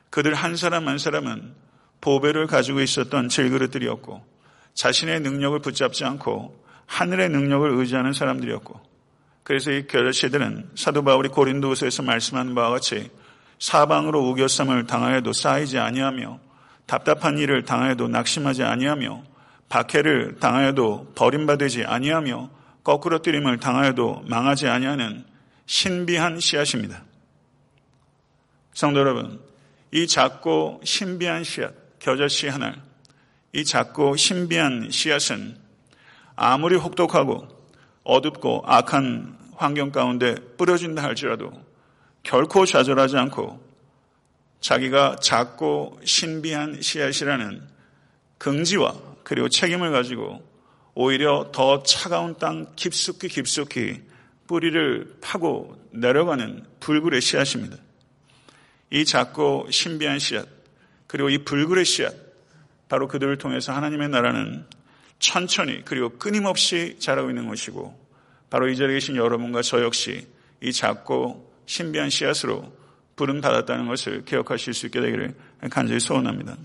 그들 0.10 0.34
한 0.36 0.56
사람 0.56 0.88
한 0.88 0.98
사람은 0.98 1.54
보배를 2.00 2.48
가지고 2.48 2.80
있었던 2.80 3.28
질그릇들이었고 3.28 4.37
자신의 4.78 5.22
능력을 5.22 5.60
붙잡지 5.60 6.06
않고 6.06 6.56
하늘의 6.86 7.30
능력을 7.30 7.68
의지하는 7.80 8.14
사람들이었고 8.14 8.80
그래서 9.44 9.72
이 9.72 9.88
겨자씨들은 9.88 10.72
사도 10.76 11.04
바울이 11.04 11.30
고린도후서에서 11.30 12.04
말씀한 12.04 12.54
바와 12.54 12.70
같이 12.70 13.10
사방으로 13.60 14.30
우겨쌈을 14.30 14.86
당하여도 14.86 15.34
쌓이지 15.34 15.80
아니하며 15.80 16.40
답답한 16.86 17.40
일을 17.40 17.64
당하여도 17.64 18.08
낙심하지 18.08 18.64
아니하며 18.64 19.24
박해를 19.68 20.38
당하여도 20.40 21.14
버림받지 21.16 21.84
아니하며 21.84 22.50
거꾸로 22.84 23.20
뜨림을 23.22 23.58
당하여도 23.58 24.26
망하지 24.28 24.68
아니하는 24.68 25.26
신비한 25.66 26.40
씨앗입니다. 26.40 27.04
성도 28.74 29.00
여러분, 29.00 29.42
이 29.92 30.06
작고 30.08 30.82
신비한 30.84 31.44
씨앗, 31.44 31.74
겨자씨 32.00 32.48
하나, 32.48 32.87
이 33.58 33.66
작고 33.66 34.18
신비한 34.18 34.92
씨앗은 34.92 35.58
아무리 36.36 36.76
혹독하고 36.76 37.48
어둡고 38.04 38.62
악한 38.68 39.36
환경 39.56 39.92
가운데 39.92 40.36
뿌려진다 40.58 41.02
할지라도 41.02 41.52
결코 42.22 42.68
좌절하지 42.68 43.18
않고 43.18 43.60
자기가 44.60 45.16
작고 45.24 46.00
신비한 46.06 46.84
씨앗이라는 46.84 47.68
긍지와 48.38 48.94
그리고 49.24 49.50
책임을 49.50 49.92
가지고 49.92 50.48
오히려 50.94 51.50
더 51.52 51.82
차가운 51.82 52.38
땅 52.38 52.68
깊숙이 52.76 53.28
깊숙이 53.28 54.02
뿌리를 54.46 55.18
파고 55.20 55.84
내려가는 55.94 56.64
불굴의 56.80 57.22
씨앗입니다. 57.22 57.78
이 58.92 59.04
작고 59.04 59.70
신비한 59.72 60.20
씨앗, 60.20 60.48
그리고 61.08 61.32
이 61.32 61.40
불굴의 61.40 61.86
씨앗, 61.86 62.27
바로 62.90 63.08
그들을 63.08 63.38
통해서 63.38 63.74
하나님의 63.74 64.10
나라는 64.10 64.66
천천히 65.20 65.84
그리고 65.84 66.10
끊임없이 66.18 66.98
자라고 67.00 67.30
있는 67.30 67.48
것이고, 67.48 68.08
바로 68.50 68.70
이 68.70 68.76
자리에 68.76 68.96
계신 68.96 69.16
여러분과 69.16 69.62
저 69.62 69.84
역시 69.84 70.28
이 70.62 70.72
작고 70.72 71.54
신비한 71.66 72.10
씨앗으로 72.10 72.74
부름 73.16 73.42
받았다는 73.42 73.88
것을 73.88 74.26
기억하실 74.26 74.74
수 74.74 74.86
있게 74.86 75.02
되기를 75.02 75.36
간절히 75.70 76.00
소원합니다. 76.00 76.56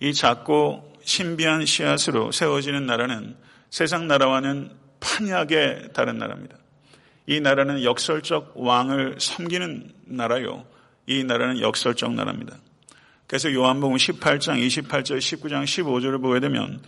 이 0.00 0.14
작고 0.14 0.94
신비한 1.02 1.66
씨앗으로 1.66 2.32
세워지는 2.32 2.86
나라는 2.86 3.36
세상 3.68 4.08
나라와는 4.08 4.70
판약의 5.00 5.90
다른 5.92 6.18
나라입니다. 6.18 6.56
이 7.26 7.40
나라는 7.40 7.84
역설적 7.84 8.54
왕을 8.56 9.16
섬기는 9.20 9.92
나라요. 10.06 10.66
이 11.06 11.22
나라는 11.22 11.60
역설적 11.60 12.12
나라입니다. 12.14 12.56
그래서 13.30 13.52
요한복음 13.54 13.96
18장 13.96 14.58
28절, 14.58 15.18
19장 15.18 15.62
15절을 15.62 16.20
보게 16.20 16.40
되면 16.40 16.82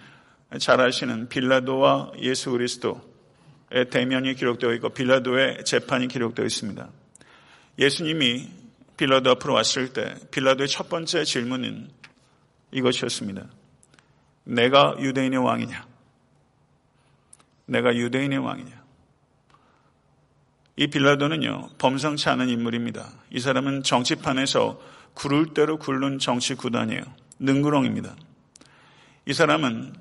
잘 0.58 0.80
아시는 0.80 1.28
빌라도와 1.28 2.10
예수 2.18 2.50
그리스도의 2.50 3.90
대면이 3.92 4.34
기록되어 4.34 4.72
있고 4.72 4.88
빌라도의 4.88 5.64
재판이 5.64 6.08
기록되어 6.08 6.44
있습니다. 6.44 6.88
예수님이 7.78 8.48
빌라도 8.96 9.30
앞으로 9.30 9.54
왔을 9.54 9.92
때 9.92 10.16
빌라도의 10.32 10.66
첫 10.66 10.88
번째 10.88 11.22
질문은 11.22 11.88
이것이었습니다. 12.72 13.46
내가 14.42 14.96
유대인의 14.98 15.38
왕이냐? 15.38 15.86
내가 17.66 17.94
유대인의 17.94 18.38
왕이냐? 18.38 18.82
이 20.74 20.88
빌라도는요, 20.88 21.68
범상치 21.78 22.28
않은 22.30 22.48
인물입니다. 22.48 23.12
이 23.30 23.38
사람은 23.38 23.84
정치판에서 23.84 25.01
구를 25.14 25.54
대로 25.54 25.78
굴른 25.78 26.18
정치 26.18 26.54
구단이에요. 26.54 27.02
능구렁입니다. 27.38 28.16
이 29.26 29.32
사람은 29.32 29.94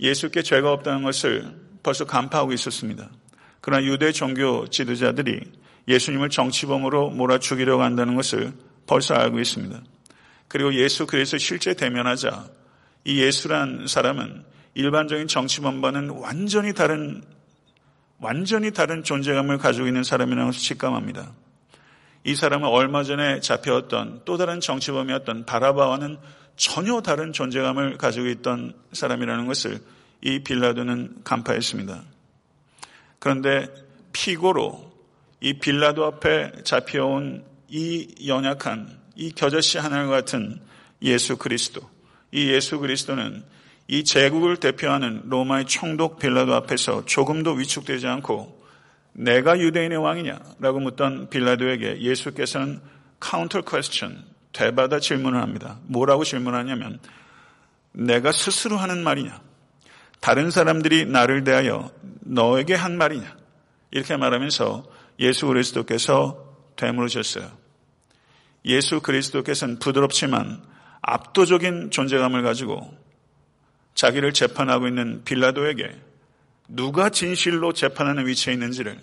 예수께 0.00 0.42
죄가 0.42 0.72
없다는 0.72 1.02
것을 1.02 1.54
벌써 1.82 2.04
간파하고 2.04 2.52
있었습니다. 2.52 3.10
그러나 3.60 3.84
유대 3.84 4.12
종교 4.12 4.66
지도자들이 4.68 5.40
예수님을 5.88 6.28
정치범으로 6.28 7.10
몰아 7.10 7.38
죽이려고 7.38 7.82
한다는 7.82 8.14
것을 8.14 8.52
벌써 8.86 9.14
알고 9.14 9.40
있습니다. 9.40 9.80
그리고 10.48 10.74
예수 10.74 11.06
그래서 11.06 11.38
실제 11.38 11.74
대면하자 11.74 12.46
이 13.04 13.20
예수란 13.20 13.86
사람은 13.86 14.44
일반적인 14.74 15.28
정치범과는 15.28 16.10
완전히 16.10 16.72
다른 16.72 17.22
완전히 18.18 18.70
다른 18.70 19.02
존재감을 19.02 19.58
가지고 19.58 19.86
있는 19.88 20.04
사람이라는 20.04 20.46
것을 20.46 20.60
직감합니다. 20.60 21.32
이 22.24 22.34
사람은 22.34 22.68
얼마 22.68 23.02
전에 23.02 23.40
잡혀왔던 23.40 24.22
또 24.24 24.36
다른 24.36 24.60
정치범이었던 24.60 25.44
바라바와는 25.44 26.18
전혀 26.56 27.00
다른 27.00 27.32
존재감을 27.32 27.98
가지고 27.98 28.28
있던 28.28 28.74
사람이라는 28.92 29.46
것을 29.46 29.80
이 30.20 30.38
빌라도는 30.40 31.22
간파했습니다. 31.24 32.02
그런데 33.18 33.66
피고로 34.12 34.92
이 35.40 35.54
빌라도 35.54 36.04
앞에 36.04 36.52
잡혀온 36.62 37.44
이 37.68 38.08
연약한 38.26 39.00
이 39.16 39.32
겨자씨 39.32 39.78
하나 39.78 40.06
같은 40.06 40.60
예수 41.02 41.36
그리스도 41.36 41.80
이 42.30 42.48
예수 42.50 42.78
그리스도는 42.78 43.42
이 43.88 44.04
제국을 44.04 44.58
대표하는 44.58 45.22
로마의 45.24 45.66
총독 45.66 46.18
빌라도 46.18 46.54
앞에서 46.54 47.04
조금도 47.04 47.52
위축되지 47.52 48.06
않고 48.06 48.61
내가 49.12 49.58
유대인의 49.58 49.98
왕이냐라고 49.98 50.80
묻던 50.80 51.28
빌라도에게 51.30 52.00
예수께서는 52.00 52.80
counter 53.20 53.60
question 53.62 54.24
되받아 54.52 55.00
질문을 55.00 55.40
합니다. 55.40 55.78
뭐라고 55.84 56.24
질문하냐면 56.24 56.98
내가 57.92 58.32
스스로 58.32 58.76
하는 58.76 59.04
말이냐 59.04 59.40
다른 60.20 60.50
사람들이 60.50 61.06
나를 61.06 61.44
대하여 61.44 61.90
너에게 62.20 62.74
한 62.74 62.96
말이냐 62.96 63.36
이렇게 63.90 64.16
말하면서 64.16 64.84
예수 65.20 65.46
그리스도께서 65.46 66.56
되물으셨어요. 66.76 67.50
예수 68.64 69.00
그리스도께서는 69.00 69.78
부드럽지만 69.78 70.62
압도적인 71.02 71.90
존재감을 71.90 72.42
가지고 72.42 72.96
자기를 73.94 74.32
재판하고 74.32 74.86
있는 74.86 75.22
빌라도에게 75.24 76.00
누가 76.74 77.10
진실로 77.10 77.74
재판하는 77.74 78.26
위치에 78.26 78.54
있는지를 78.54 78.98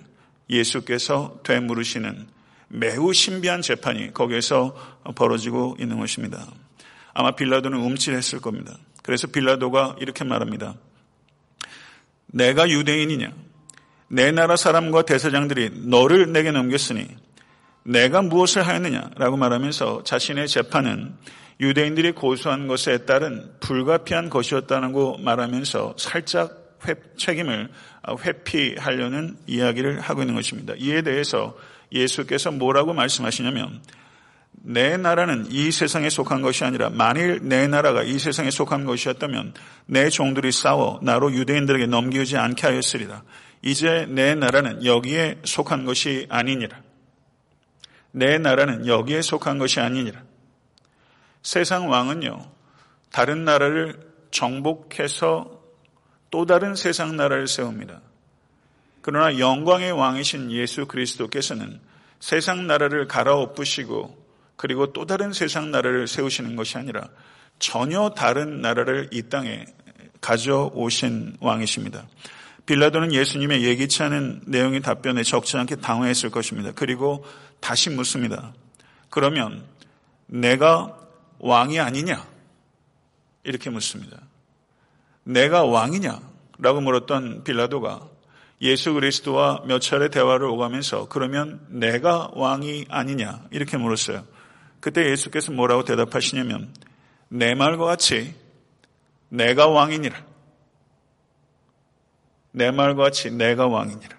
예수께서 0.49 1.39
되물으시는 1.43 2.27
매우 2.67 3.13
신비한 3.13 3.61
재판이 3.61 4.13
거기에서 4.13 4.75
벌어지고 5.15 5.77
있는 5.79 5.99
것입니다. 5.99 6.47
아마 7.13 7.31
빌라도는 7.31 7.79
움찔했을 7.79 8.41
겁니다. 8.41 8.75
그래서 9.03 9.27
빌라도가 9.27 9.97
이렇게 9.99 10.23
말합니다. 10.23 10.75
내가 12.27 12.67
유대인이냐? 12.69 13.33
내 14.07 14.31
나라 14.31 14.55
사람과 14.55 15.03
대사장들이 15.03 15.83
너를 15.85 16.31
내게 16.31 16.51
넘겼으니 16.51 17.07
내가 17.83 18.23
무엇을 18.23 18.65
하였느냐라고 18.67 19.37
말하면서 19.37 20.03
자신의 20.03 20.47
재판은 20.47 21.15
유대인들이 21.59 22.13
고소한 22.13 22.67
것에 22.67 23.05
따른 23.05 23.51
불가피한 23.59 24.31
것이었다는 24.31 24.91
거 24.91 25.17
말하면서 25.19 25.95
살짝 25.97 26.58
회, 26.87 26.95
책임을 27.17 27.69
회피하려는 28.25 29.37
이야기를 29.47 29.99
하고 29.99 30.21
있는 30.21 30.35
것입니다. 30.35 30.73
이에 30.77 31.01
대해서 31.01 31.57
예수께서 31.91 32.51
뭐라고 32.51 32.93
말씀하시냐면 32.93 33.81
내 34.51 34.97
나라는 34.97 35.47
이 35.49 35.71
세상에 35.71 36.09
속한 36.09 36.41
것이 36.41 36.63
아니라 36.65 36.89
만일 36.89 37.39
내 37.43 37.67
나라가 37.67 38.03
이 38.03 38.19
세상에 38.19 38.51
속한 38.51 38.85
것이었다면 38.85 39.53
내 39.85 40.09
종들이 40.09 40.51
싸워 40.51 40.99
나로 41.01 41.33
유대인들에게 41.33 41.85
넘기지 41.87 42.37
않게 42.37 42.67
하였으리라. 42.67 43.23
이제 43.61 44.05
내 44.09 44.35
나라는 44.35 44.85
여기에 44.85 45.39
속한 45.43 45.85
것이 45.85 46.27
아니니라. 46.29 46.81
내 48.11 48.37
나라는 48.37 48.87
여기에 48.87 49.21
속한 49.21 49.59
것이 49.59 49.79
아니니라. 49.79 50.23
세상 51.41 51.89
왕은요, 51.89 52.51
다른 53.11 53.45
나라를 53.45 53.99
정복해서 54.31 55.58
또 56.31 56.45
다른 56.45 56.75
세상 56.75 57.15
나라를 57.15 57.47
세웁니다. 57.47 58.01
그러나 59.01 59.39
영광의 59.39 59.91
왕이신 59.91 60.51
예수 60.51 60.85
그리스도께서는 60.85 61.79
세상 62.19 62.67
나라를 62.67 63.07
갈아엎으시고 63.07 64.17
그리고 64.55 64.91
또 64.91 65.05
다른 65.05 65.31
세상 65.31 65.71
나라를 65.71 66.07
세우시는 66.07 66.55
것이 66.55 66.77
아니라 66.77 67.07
전혀 67.59 68.09
다른 68.09 68.61
나라를 68.61 69.09
이 69.11 69.23
땅에 69.23 69.65
가져오신 70.21 71.37
왕이십니다. 71.39 72.07
빌라도는 72.65 73.13
예수님의 73.13 73.63
예기치 73.63 74.03
않은 74.03 74.41
내용의 74.45 74.81
답변에 74.81 75.23
적지 75.23 75.57
않게 75.57 75.77
당황했을 75.77 76.29
것입니다. 76.29 76.71
그리고 76.75 77.25
다시 77.59 77.89
묻습니다. 77.89 78.53
그러면 79.09 79.63
내가 80.27 80.95
왕이 81.39 81.79
아니냐? 81.79 82.27
이렇게 83.43 83.69
묻습니다. 83.69 84.17
내가 85.23 85.63
왕이냐? 85.63 86.19
라고 86.59 86.81
물었던 86.81 87.43
빌라도가 87.43 88.07
예수 88.61 88.93
그리스도와 88.93 89.63
몇 89.65 89.79
차례 89.79 90.09
대화를 90.09 90.47
오가면서 90.47 91.07
그러면 91.07 91.65
내가 91.69 92.31
왕이 92.33 92.85
아니냐? 92.89 93.45
이렇게 93.51 93.77
물었어요. 93.77 94.25
그때 94.79 95.09
예수께서 95.09 95.51
뭐라고 95.51 95.83
대답하시냐면 95.83 96.73
내 97.29 97.55
말과 97.55 97.85
같이 97.85 98.33
내가 99.29 99.67
왕이니라. 99.67 100.25
내 102.51 102.71
말과 102.71 103.03
같이 103.03 103.31
내가 103.31 103.67
왕이니라. 103.67 104.17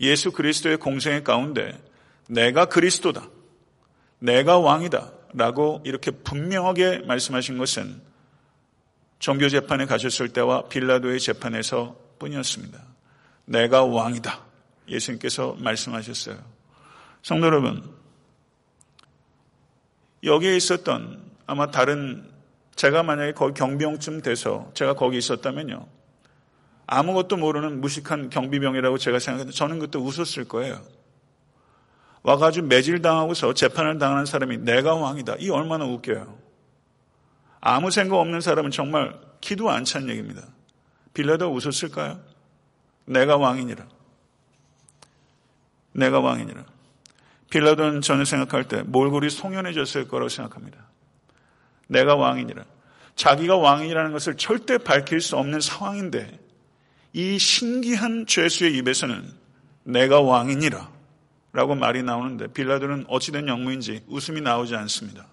예수 0.00 0.32
그리스도의 0.32 0.78
공생의 0.78 1.24
가운데 1.24 1.78
내가 2.28 2.66
그리스도다. 2.66 3.28
내가 4.18 4.58
왕이다. 4.58 5.12
라고 5.34 5.80
이렇게 5.84 6.10
분명하게 6.10 7.00
말씀하신 7.00 7.58
것은 7.58 8.00
종교 9.20 9.48
재판에 9.50 9.84
가셨을 9.84 10.30
때와 10.30 10.64
빌라도의 10.68 11.20
재판에서 11.20 11.94
뿐이었습니다. 12.18 12.80
내가 13.44 13.84
왕이다. 13.84 14.40
예수님께서 14.88 15.56
말씀하셨어요. 15.58 16.36
성도 17.22 17.46
여러분, 17.46 17.82
여기에 20.24 20.56
있었던 20.56 21.22
아마 21.46 21.70
다른 21.70 22.28
제가 22.76 23.02
만약에 23.02 23.32
거기 23.32 23.52
경비용쯤 23.52 24.22
돼서 24.22 24.70
제가 24.72 24.94
거기 24.94 25.18
있었다면요. 25.18 25.86
아무것도 26.86 27.36
모르는 27.36 27.80
무식한 27.82 28.30
경비병이라고 28.30 28.96
제가 28.96 29.18
생각했는데 29.18 29.56
저는 29.56 29.78
그때 29.80 29.98
웃었을 29.98 30.48
거예요. 30.48 30.82
와가지고 32.22 32.68
매질당하고서 32.68 33.52
재판을 33.52 33.98
당하는 33.98 34.24
사람이 34.24 34.58
내가 34.58 34.94
왕이다. 34.94 35.36
이 35.40 35.50
얼마나 35.50 35.84
웃겨요. 35.84 36.39
아무 37.60 37.90
생각 37.90 38.16
없는 38.18 38.40
사람은 38.40 38.70
정말 38.70 39.18
기도 39.40 39.70
안 39.70 39.84
찬 39.84 40.08
얘기입니다. 40.08 40.42
빌라도 41.14 41.52
웃었을까요? 41.52 42.20
내가 43.06 43.36
왕이니라. 43.36 43.84
내가 45.92 46.20
왕이니라. 46.20 46.64
빌라도는 47.50 48.00
저는 48.00 48.24
생각할 48.24 48.68
때 48.68 48.82
몰골이 48.82 49.28
송연해졌을 49.28 50.06
거라고 50.06 50.28
생각합니다. 50.28 50.86
내가 51.88 52.14
왕이니라. 52.14 52.64
자기가 53.16 53.56
왕이라는 53.56 54.12
것을 54.12 54.36
절대 54.36 54.78
밝힐 54.78 55.20
수 55.20 55.36
없는 55.36 55.60
상황인데 55.60 56.38
이 57.12 57.38
신기한 57.38 58.26
죄수의 58.26 58.76
입에서는 58.78 59.32
내가 59.82 60.20
왕이니라 60.20 60.88
라고 61.52 61.74
말이 61.74 62.04
나오는데 62.04 62.46
빌라도는 62.52 63.06
어찌된 63.08 63.48
영무인지 63.48 64.04
웃음이 64.06 64.40
나오지 64.40 64.76
않습니다. 64.76 65.26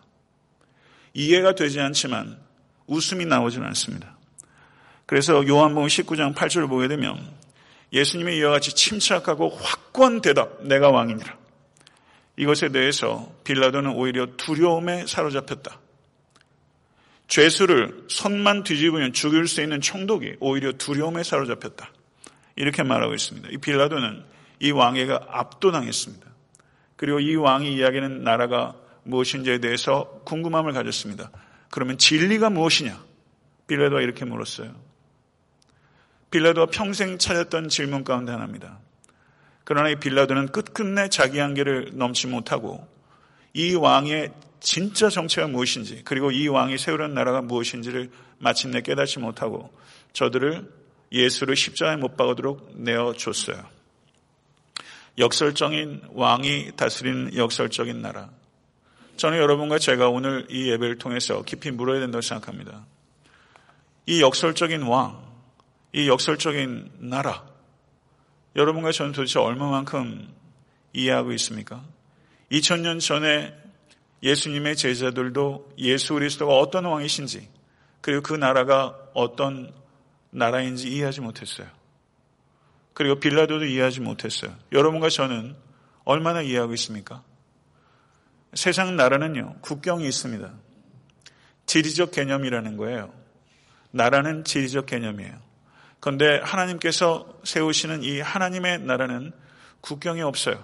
이해가 1.17 1.55
되지 1.55 1.79
않지만 1.79 2.37
웃음이 2.85 3.25
나오지 3.25 3.57
않습니다. 3.57 4.15
그래서 5.07 5.45
요한복음 5.47 5.87
19장 5.87 6.35
8절을 6.35 6.69
보게 6.69 6.87
되면 6.87 7.17
예수님의 7.91 8.37
이와 8.37 8.51
같이 8.51 8.75
침착하고 8.75 9.49
확고한 9.49 10.21
대답 10.21 10.63
내가 10.63 10.91
왕이니라. 10.91 11.35
이것에 12.37 12.69
대해서 12.69 13.33
빌라도는 13.43 13.95
오히려 13.95 14.27
두려움에 14.37 15.07
사로잡혔다. 15.07 15.79
죄수를 17.27 18.05
손만 18.09 18.63
뒤집으면 18.63 19.11
죽일 19.11 19.47
수 19.47 19.63
있는 19.63 19.81
총독이 19.81 20.35
오히려 20.39 20.73
두려움에 20.73 21.23
사로잡혔다. 21.23 21.91
이렇게 22.55 22.83
말하고 22.83 23.15
있습니다. 23.15 23.49
이 23.51 23.57
빌라도는 23.57 24.23
이 24.59 24.69
왕에게 24.69 25.17
압도당했습니다. 25.27 26.27
그리고 26.95 27.19
이 27.19 27.35
왕이 27.35 27.73
이야기하는 27.73 28.23
나라가 28.23 28.75
무엇인지에 29.07 29.59
대해서 29.59 30.21
궁금함을 30.25 30.73
가졌습니다. 30.73 31.31
그러면 31.69 31.97
진리가 31.97 32.49
무엇이냐? 32.49 33.03
빌라도가 33.67 34.01
이렇게 34.01 34.25
물었어요. 34.25 34.73
빌라도가 36.31 36.67
평생 36.71 37.17
찾았던 37.17 37.69
질문 37.69 38.03
가운데 38.03 38.31
하나입니다. 38.31 38.79
그러나 39.63 39.89
이 39.89 39.95
빌라도는 39.95 40.47
끝끝내 40.51 41.09
자기 41.09 41.39
한계를 41.39 41.91
넘지 41.93 42.27
못하고 42.27 42.87
이 43.53 43.75
왕의 43.75 44.31
진짜 44.59 45.09
정체가 45.09 45.47
무엇인지 45.47 46.03
그리고 46.03 46.31
이 46.31 46.47
왕이 46.47 46.77
세우는 46.77 47.13
나라가 47.13 47.41
무엇인지를 47.41 48.09
마침내 48.39 48.81
깨닫지 48.81 49.19
못하고 49.19 49.73
저들을 50.13 50.71
예수를 51.11 51.55
십자가에 51.55 51.95
못 51.95 52.17
박아도록 52.17 52.71
내어줬어요. 52.75 53.63
역설적인 55.17 56.01
왕이 56.11 56.71
다스리는 56.75 57.35
역설적인 57.35 58.01
나라. 58.01 58.29
저는 59.17 59.39
여러분과 59.39 59.79
제가 59.79 60.09
오늘 60.09 60.45
이 60.49 60.69
예배를 60.69 60.99
통해서 60.99 61.41
깊이 61.41 61.71
물어야 61.71 61.99
된다고 61.99 62.21
생각합니다. 62.21 62.85
이 64.05 64.21
역설적인 64.21 64.83
왕, 64.83 65.21
이 65.91 66.07
역설적인 66.07 66.91
나라, 66.99 67.43
여러분과 68.55 68.91
저는 68.91 69.11
도대체 69.11 69.39
얼마만큼 69.39 70.33
이해하고 70.93 71.31
있습니까? 71.33 71.83
2000년 72.51 72.99
전에 72.99 73.53
예수님의 74.23 74.75
제자들도 74.75 75.73
예수 75.79 76.13
그리스도가 76.13 76.57
어떤 76.57 76.85
왕이신지 76.85 77.47
그리고 78.01 78.21
그 78.21 78.33
나라가 78.33 78.97
어떤 79.13 79.73
나라인지 80.31 80.89
이해하지 80.89 81.21
못했어요. 81.21 81.67
그리고 82.93 83.19
빌라도도 83.19 83.65
이해하지 83.65 84.01
못했어요. 84.01 84.55
여러분과 84.71 85.09
저는 85.09 85.55
얼마나 86.03 86.41
이해하고 86.41 86.73
있습니까? 86.73 87.23
세상 88.57 88.95
나라는요, 88.95 89.57
국경이 89.61 90.07
있습니다. 90.07 90.51
지리적 91.67 92.11
개념이라는 92.11 92.75
거예요. 92.77 93.13
나라는 93.91 94.45
지리적 94.45 94.87
개념이에요. 94.87 95.31
그런데 95.99 96.39
하나님께서 96.43 97.39
세우시는 97.43 98.01
이 98.01 98.19
하나님의 98.19 98.79
나라는 98.79 99.31
국경이 99.81 100.23
없어요. 100.23 100.63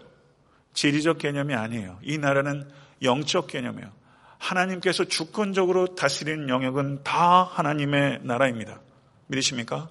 지리적 0.73 1.19
개념이 1.19 1.53
아니에요. 1.53 1.99
이 2.01 2.17
나라는 2.17 2.67
영적 3.03 3.45
개념이에요. 3.45 3.91
하나님께서 4.39 5.03
주권적으로 5.05 5.93
다스리는 5.93 6.49
영역은 6.49 7.03
다 7.03 7.43
하나님의 7.43 8.21
나라입니다. 8.23 8.81
믿으십니까? 9.27 9.87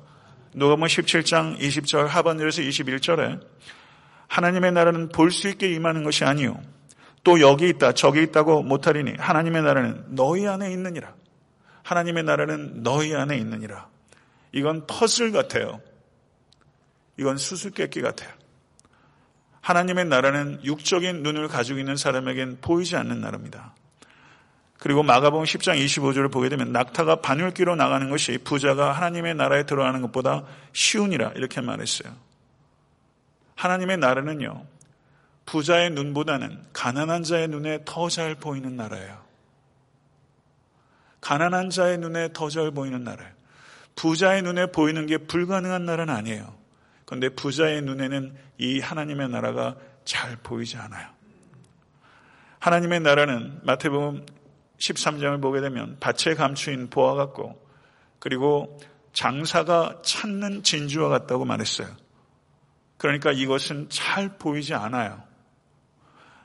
누가복음 0.54 0.88
17장 0.88 1.56
20절 1.58 2.08
하반절에서 2.08 2.62
21절에 2.62 3.40
하나님의 4.26 4.72
나라는 4.72 5.08
볼 5.10 5.30
수 5.30 5.48
있게 5.48 5.72
임하는 5.72 6.02
것이 6.02 6.24
아니요 6.24 6.60
또 7.24 7.40
여기 7.40 7.68
있다 7.68 7.92
저기 7.92 8.22
있다고 8.22 8.62
못하리니 8.62 9.14
하나님의 9.18 9.62
나라는 9.62 10.14
너희 10.14 10.46
안에 10.46 10.72
있느니라. 10.72 11.14
하나님의 11.82 12.24
나라는 12.24 12.82
너희 12.82 13.14
안에 13.14 13.36
있느니라. 13.36 13.88
이건 14.52 14.86
퍼즐 14.86 15.32
같아요. 15.32 15.80
이건 17.16 17.36
수수께끼 17.36 18.00
같아요. 18.00 18.30
하나님의 19.60 20.06
나라는 20.06 20.60
육적인 20.64 21.22
눈을 21.22 21.48
가지고 21.48 21.78
있는 21.78 21.96
사람에겐 21.96 22.58
보이지 22.60 22.96
않는 22.96 23.20
나라입니다. 23.20 23.74
그리고 24.78 25.04
마가복음 25.04 25.44
10장 25.44 25.78
25절을 25.84 26.32
보게 26.32 26.48
되면 26.48 26.72
낙타가 26.72 27.16
바늘기로 27.16 27.76
나가는 27.76 28.10
것이 28.10 28.38
부자가 28.38 28.90
하나님의 28.90 29.36
나라에 29.36 29.62
들어가는 29.64 30.02
것보다 30.02 30.44
쉬우니라 30.72 31.34
이렇게 31.36 31.60
말했어요. 31.60 32.12
하나님의 33.54 33.98
나라는요. 33.98 34.64
부자의 35.46 35.90
눈보다는 35.90 36.64
가난한 36.72 37.24
자의 37.24 37.48
눈에 37.48 37.80
더 37.84 38.08
잘 38.08 38.34
보이는 38.34 38.76
나라예요. 38.76 39.22
가난한 41.20 41.70
자의 41.70 41.98
눈에 41.98 42.32
더 42.32 42.48
잘 42.48 42.70
보이는 42.70 43.04
나라예요. 43.04 43.32
부자의 43.96 44.42
눈에 44.42 44.66
보이는 44.66 45.06
게 45.06 45.18
불가능한 45.18 45.84
나라는 45.84 46.14
아니에요. 46.14 46.54
그런데 47.04 47.28
부자의 47.28 47.82
눈에는 47.82 48.34
이 48.58 48.80
하나님의 48.80 49.28
나라가 49.28 49.76
잘 50.04 50.36
보이지 50.36 50.76
않아요. 50.78 51.08
하나님의 52.58 53.00
나라는 53.00 53.60
마태복음 53.64 54.24
13장을 54.78 55.40
보게 55.42 55.60
되면 55.60 55.96
밭에 56.00 56.34
감추인 56.34 56.90
보화 56.90 57.14
같고 57.14 57.60
그리고 58.18 58.80
장사가 59.12 60.00
찾는 60.02 60.62
진주와 60.62 61.08
같다고 61.08 61.44
말했어요. 61.44 61.88
그러니까 62.96 63.32
이것은 63.32 63.88
잘 63.90 64.38
보이지 64.38 64.74
않아요. 64.74 65.22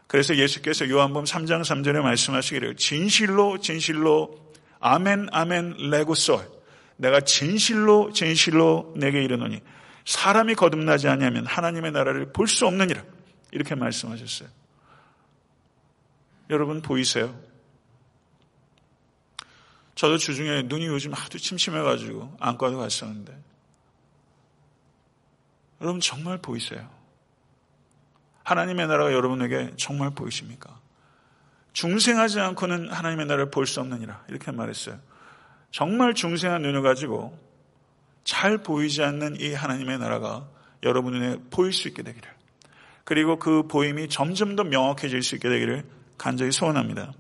그래서 0.08 0.36
예수께서 0.36 0.90
요한복음 0.90 1.26
3장 1.26 1.62
3절에 1.62 2.02
말씀하시기를 2.02 2.76
진실로 2.76 3.60
진실로 3.60 4.40
아멘 4.80 5.28
아멘 5.32 5.90
레고솔 5.90 6.50
내가 6.98 7.22
진실로 7.22 8.12
진실로 8.14 8.94
내게 8.96 9.24
이르노니 9.24 9.62
사람이 10.06 10.56
거듭나지 10.56 11.08
않으면 11.10 11.46
하나님의 11.46 11.92
나라를 11.92 12.32
볼 12.32 12.48
수 12.48 12.66
없느니라 12.66 13.04
이렇게 13.52 13.76
말씀하셨어요. 13.76 14.50
여러분 16.50 16.82
보이세요? 16.82 17.38
저도 19.96 20.18
주중에 20.18 20.64
눈이 20.64 20.86
요즘 20.86 21.14
하도 21.14 21.38
침침해가지고 21.38 22.38
안과도 22.40 22.78
갔었는데 22.78 23.36
여러분 25.82 26.00
정말 26.00 26.38
보이세요? 26.38 26.97
하나님의 28.48 28.88
나라가 28.88 29.12
여러분에게 29.12 29.74
정말 29.76 30.12
보이십니까? 30.12 30.80
중생하지 31.74 32.40
않고는 32.40 32.90
하나님의 32.90 33.26
나라를 33.26 33.52
볼 33.52 33.66
수 33.66 33.82
없느니라 33.82 34.24
이렇게 34.30 34.52
말했어요. 34.52 34.98
정말 35.70 36.14
중생한 36.14 36.62
눈을 36.62 36.82
가지고 36.82 37.38
잘 38.24 38.58
보이지 38.60 39.04
않는 39.04 39.42
이 39.42 39.54
하나님의 39.54 40.00
나라가 40.00 40.48
여러분 40.84 41.12
눈에 41.12 41.36
보일 41.52 41.74
수 41.74 41.90
있게 41.90 42.04
되기를 42.04 42.30
그리고 43.04 43.38
그 43.38 43.68
보임이 43.68 44.08
점점 44.08 44.56
더 44.56 44.64
명확해질 44.64 45.24
수 45.24 45.36
있게 45.36 45.50
되기를 45.50 45.84
간절히 46.18 46.54
소원합니다. 46.54 47.12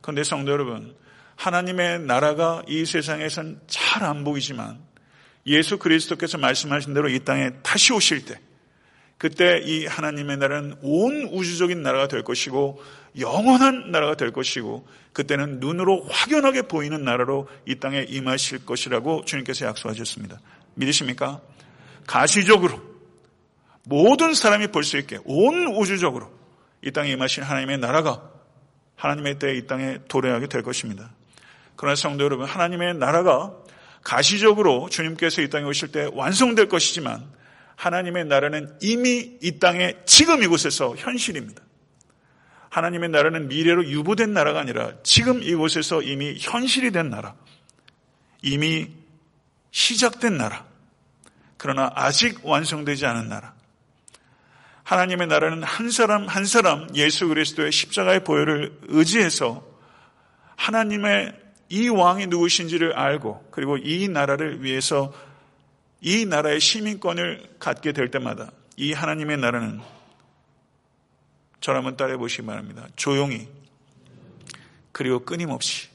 그런데 0.00 0.24
성도 0.24 0.50
여러분 0.50 0.96
하나님의 1.36 2.00
나라가 2.00 2.62
이 2.66 2.86
세상에선 2.86 3.60
잘 3.66 4.02
안 4.02 4.24
보이지만 4.24 4.78
예수 5.46 5.78
그리스도께서 5.78 6.38
말씀하신 6.38 6.94
대로 6.94 7.10
이 7.10 7.18
땅에 7.18 7.50
다시 7.62 7.92
오실 7.92 8.24
때 8.24 8.40
그때 9.20 9.60
이 9.62 9.84
하나님의 9.84 10.38
나라는 10.38 10.76
온 10.80 11.28
우주적인 11.30 11.82
나라가 11.82 12.08
될 12.08 12.24
것이고 12.24 12.82
영원한 13.18 13.90
나라가 13.90 14.14
될 14.14 14.32
것이고 14.32 14.88
그때는 15.12 15.60
눈으로 15.60 16.06
확연하게 16.08 16.62
보이는 16.62 17.04
나라로 17.04 17.46
이 17.66 17.74
땅에 17.74 18.06
임하실 18.08 18.64
것이라고 18.64 19.26
주님께서 19.26 19.66
약속하셨습니다. 19.66 20.40
믿으십니까? 20.72 21.42
가시적으로 22.06 22.80
모든 23.84 24.32
사람이 24.32 24.68
볼 24.68 24.84
수 24.84 24.96
있게 24.96 25.18
온 25.26 25.66
우주적으로 25.66 26.32
이 26.80 26.90
땅에 26.90 27.10
임하신 27.10 27.42
하나님의 27.42 27.76
나라가 27.76 28.22
하나님의 28.96 29.38
때에 29.38 29.54
이 29.56 29.66
땅에 29.66 29.98
도래하게 30.08 30.46
될 30.46 30.62
것입니다. 30.62 31.12
그러나 31.76 31.94
성도 31.94 32.24
여러분, 32.24 32.46
하나님의 32.46 32.94
나라가 32.94 33.54
가시적으로 34.02 34.88
주님께서 34.88 35.42
이 35.42 35.50
땅에 35.50 35.66
오실 35.66 35.92
때 35.92 36.08
완성될 36.10 36.70
것이지만 36.70 37.38
하나님의 37.80 38.26
나라는 38.26 38.76
이미 38.82 39.38
이 39.40 39.58
땅에 39.58 39.94
지금 40.04 40.42
이곳에서 40.42 40.94
현실입니다. 40.96 41.62
하나님의 42.68 43.08
나라는 43.08 43.48
미래로 43.48 43.86
유보된 43.86 44.34
나라가 44.34 44.60
아니라 44.60 44.92
지금 45.02 45.42
이곳에서 45.42 46.02
이미 46.02 46.36
현실이 46.38 46.90
된 46.90 47.08
나라. 47.08 47.34
이미 48.42 48.90
시작된 49.70 50.36
나라. 50.36 50.66
그러나 51.56 51.90
아직 51.94 52.44
완성되지 52.44 53.06
않은 53.06 53.30
나라. 53.30 53.54
하나님의 54.84 55.28
나라는 55.28 55.62
한 55.62 55.90
사람 55.90 56.26
한 56.26 56.44
사람 56.44 56.86
예수 56.94 57.28
그리스도의 57.28 57.72
십자가의 57.72 58.24
보혈을 58.24 58.78
의지해서 58.88 59.66
하나님의 60.56 61.32
이 61.70 61.88
왕이 61.88 62.26
누구신지를 62.26 62.92
알고 62.98 63.48
그리고 63.50 63.78
이 63.78 64.06
나라를 64.08 64.62
위해서 64.62 65.14
이 66.00 66.24
나라의 66.24 66.60
시민권을 66.60 67.56
갖게 67.58 67.92
될 67.92 68.10
때마다 68.10 68.50
이 68.76 68.92
하나님의 68.92 69.36
나라는 69.36 69.80
저를 71.60 71.78
한번 71.78 71.96
따라해 71.96 72.16
보시기 72.16 72.46
바랍니다. 72.46 72.86
조용히 72.96 73.48
그리고 74.92 75.24
끊임없이 75.24 75.88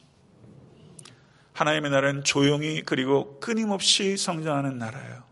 하나님의 1.53 1.89
나라는 1.89 2.23
조용히 2.23 2.81
그리고 2.83 3.39
끊임없이 3.39 4.17
성장하는 4.17 4.77
나라예요. 4.77 5.23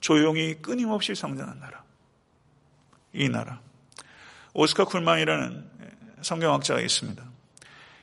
조용히 0.00 0.54
끊임없이 0.62 1.14
성장하는 1.14 1.60
나라. 1.60 1.82
이 3.12 3.28
나라. 3.28 3.60
오스카 4.54 4.84
쿨망이라는 4.84 5.70
성경학자가 6.22 6.80
있습니다. 6.80 7.22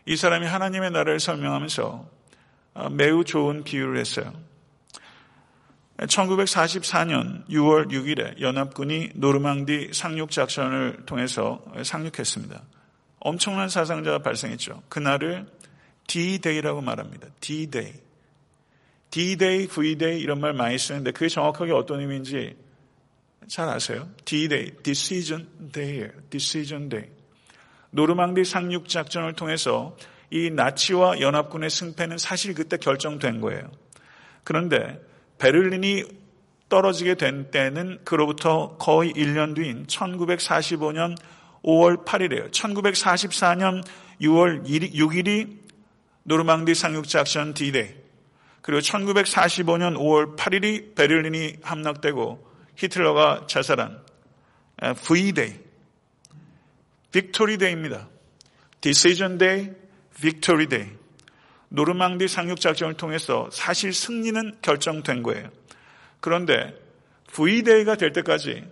이 0.05 0.15
사람이 0.15 0.45
하나님의 0.45 0.91
나라를 0.91 1.19
설명하면서 1.19 2.09
어, 2.73 2.89
매우 2.89 3.23
좋은 3.23 3.63
비유를 3.63 3.99
했어요. 3.99 4.33
1944년 6.07 7.47
6월 7.49 7.91
6일에 7.91 8.39
연합군이 8.39 9.09
노르망디 9.15 9.89
상륙 9.93 10.31
작전을 10.31 11.05
통해서 11.05 11.61
상륙했습니다. 11.83 12.61
엄청난 13.19 13.67
사상자가 13.67 14.19
발생했죠. 14.19 14.81
그날을 14.87 15.45
D-Day라고 16.07 16.81
말합니다. 16.81 17.27
D-Day. 17.41 17.93
D-Day, 19.11 19.67
V-Day 19.67 20.21
이런 20.21 20.39
말 20.39 20.53
많이 20.53 20.77
쓰는데 20.77 21.11
그게 21.11 21.27
정확하게 21.27 21.73
어떤 21.73 21.99
의미인지 21.99 22.55
잘 23.47 23.67
아세요? 23.67 24.07
D-Day, 24.23 24.77
Decision 24.83 25.49
Day, 25.71 26.09
Decision 26.29 26.89
Day. 26.89 27.09
노르망디 27.91 28.45
상륙 28.45 28.87
작전을 28.87 29.33
통해서 29.33 29.97
이 30.29 30.49
나치와 30.51 31.19
연합군의 31.19 31.69
승패는 31.69 32.19
사실 32.19 32.53
그때 32.53 32.77
결정된 32.77 33.41
거예요. 33.41 33.69
그런데 34.43 35.01
베를린이 35.39 36.03
떨어지게 36.69 37.15
된 37.15 37.49
때는 37.49 37.99
그로부터 38.03 38.77
거의 38.77 39.11
1년 39.13 39.55
뒤인 39.55 39.87
1945년 39.87 41.17
5월 41.63 42.05
8일이에요. 42.05 42.51
1944년 42.51 43.83
6월 44.21 44.65
6일이 44.65 45.57
노르망디 46.23 46.75
상륙 46.75 47.07
작전 47.07 47.53
D-Day. 47.53 47.95
그리고 48.61 48.81
1945년 48.81 49.97
5월 49.97 50.37
8일이 50.37 50.93
베를린이 50.93 51.55
함락되고 51.63 52.47
히틀러가 52.75 53.47
자살한 53.47 53.99
V-Day. 55.07 55.59
Victory 57.11 57.57
Day입니다. 57.57 58.07
Decision 58.81 59.39
Day, 59.39 59.71
Victory 60.21 60.67
Day. 60.67 60.98
노르망디 61.69 62.27
상륙 62.27 62.59
작전을 62.59 62.95
통해서 62.95 63.49
사실 63.51 63.93
승리는 63.93 64.57
결정된 64.61 65.23
거예요. 65.23 65.49
그런데 66.19 66.73
V-Day가 67.31 67.95
될 67.95 68.11
때까지 68.11 68.63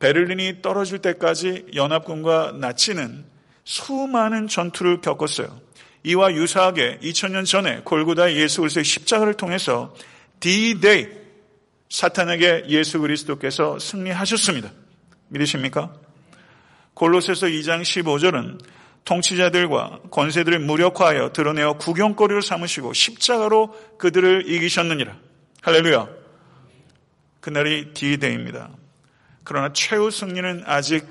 베를린이 0.00 0.62
떨어질 0.62 0.98
때까지 0.98 1.66
연합군과 1.74 2.54
나치는 2.58 3.24
수많은 3.64 4.48
전투를 4.48 5.00
겪었어요. 5.00 5.60
이와 6.02 6.32
유사하게 6.32 6.98
2000년 7.02 7.44
전에 7.46 7.80
골고다 7.84 8.32
예수 8.34 8.62
그리스도의 8.62 8.84
십자가를 8.84 9.34
통해서 9.34 9.94
D-Day 10.40 11.08
사탄에게 11.90 12.64
예수 12.68 12.98
그리스도께서 13.00 13.78
승리하셨습니다. 13.78 14.72
믿으십니까? 15.28 15.92
골로새서 16.94 17.46
2장 17.46 17.82
15절은 17.82 18.58
통치자들과 19.04 20.00
권세들을 20.10 20.58
무력화하여 20.60 21.32
드러내어 21.32 21.74
구경거리를 21.74 22.42
삼으시고 22.42 22.92
십자가로 22.92 23.74
그들을 23.98 24.48
이기셨느니라. 24.48 25.16
할렐루야. 25.62 26.08
그날이 27.40 27.92
디데이입니다. 27.94 28.70
그러나 29.44 29.72
최후 29.72 30.10
승리는 30.10 30.62
아직 30.66 31.06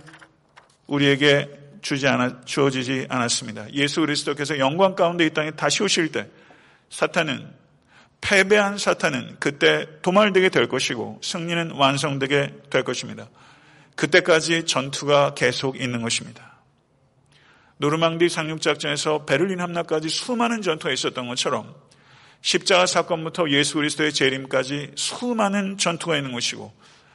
우리에게 0.87 1.49
주지 1.81 2.07
않아, 2.07 2.41
주어지지 2.45 3.07
않았습니다. 3.09 3.73
예수 3.73 4.01
그리스도께서 4.01 4.59
영광 4.59 4.95
가운데 4.95 5.25
이 5.25 5.29
땅에 5.31 5.51
다시 5.51 5.83
오실 5.83 6.11
때 6.11 6.27
사탄은 6.89 7.59
패배한 8.21 8.77
사탄은 8.77 9.37
그때 9.39 9.87
도말되게 10.01 10.49
될 10.49 10.67
것이고 10.67 11.21
승리는 11.23 11.71
완성되게 11.71 12.53
될 12.69 12.83
것입니다. 12.83 13.29
그때까지 13.95 14.65
전투가 14.65 15.33
계속 15.35 15.79
있는 15.79 16.01
것입니다. 16.01 16.48
노르망디 17.79 18.27
상륙작전에서 18.27 19.25
베를린 19.25 19.61
함락까지 19.61 20.09
수많은 20.09 20.61
전투가 20.61 20.93
있었던 20.93 21.27
것처럼 21.27 21.73
십자가 22.41 22.85
사건부터 22.85 23.49
예수 23.49 23.75
그리스도의 23.75 24.13
재림까지 24.13 24.91
수많은 24.95 25.77
전투가 25.77 26.17
있는 26.17 26.33
것이고 26.33 26.73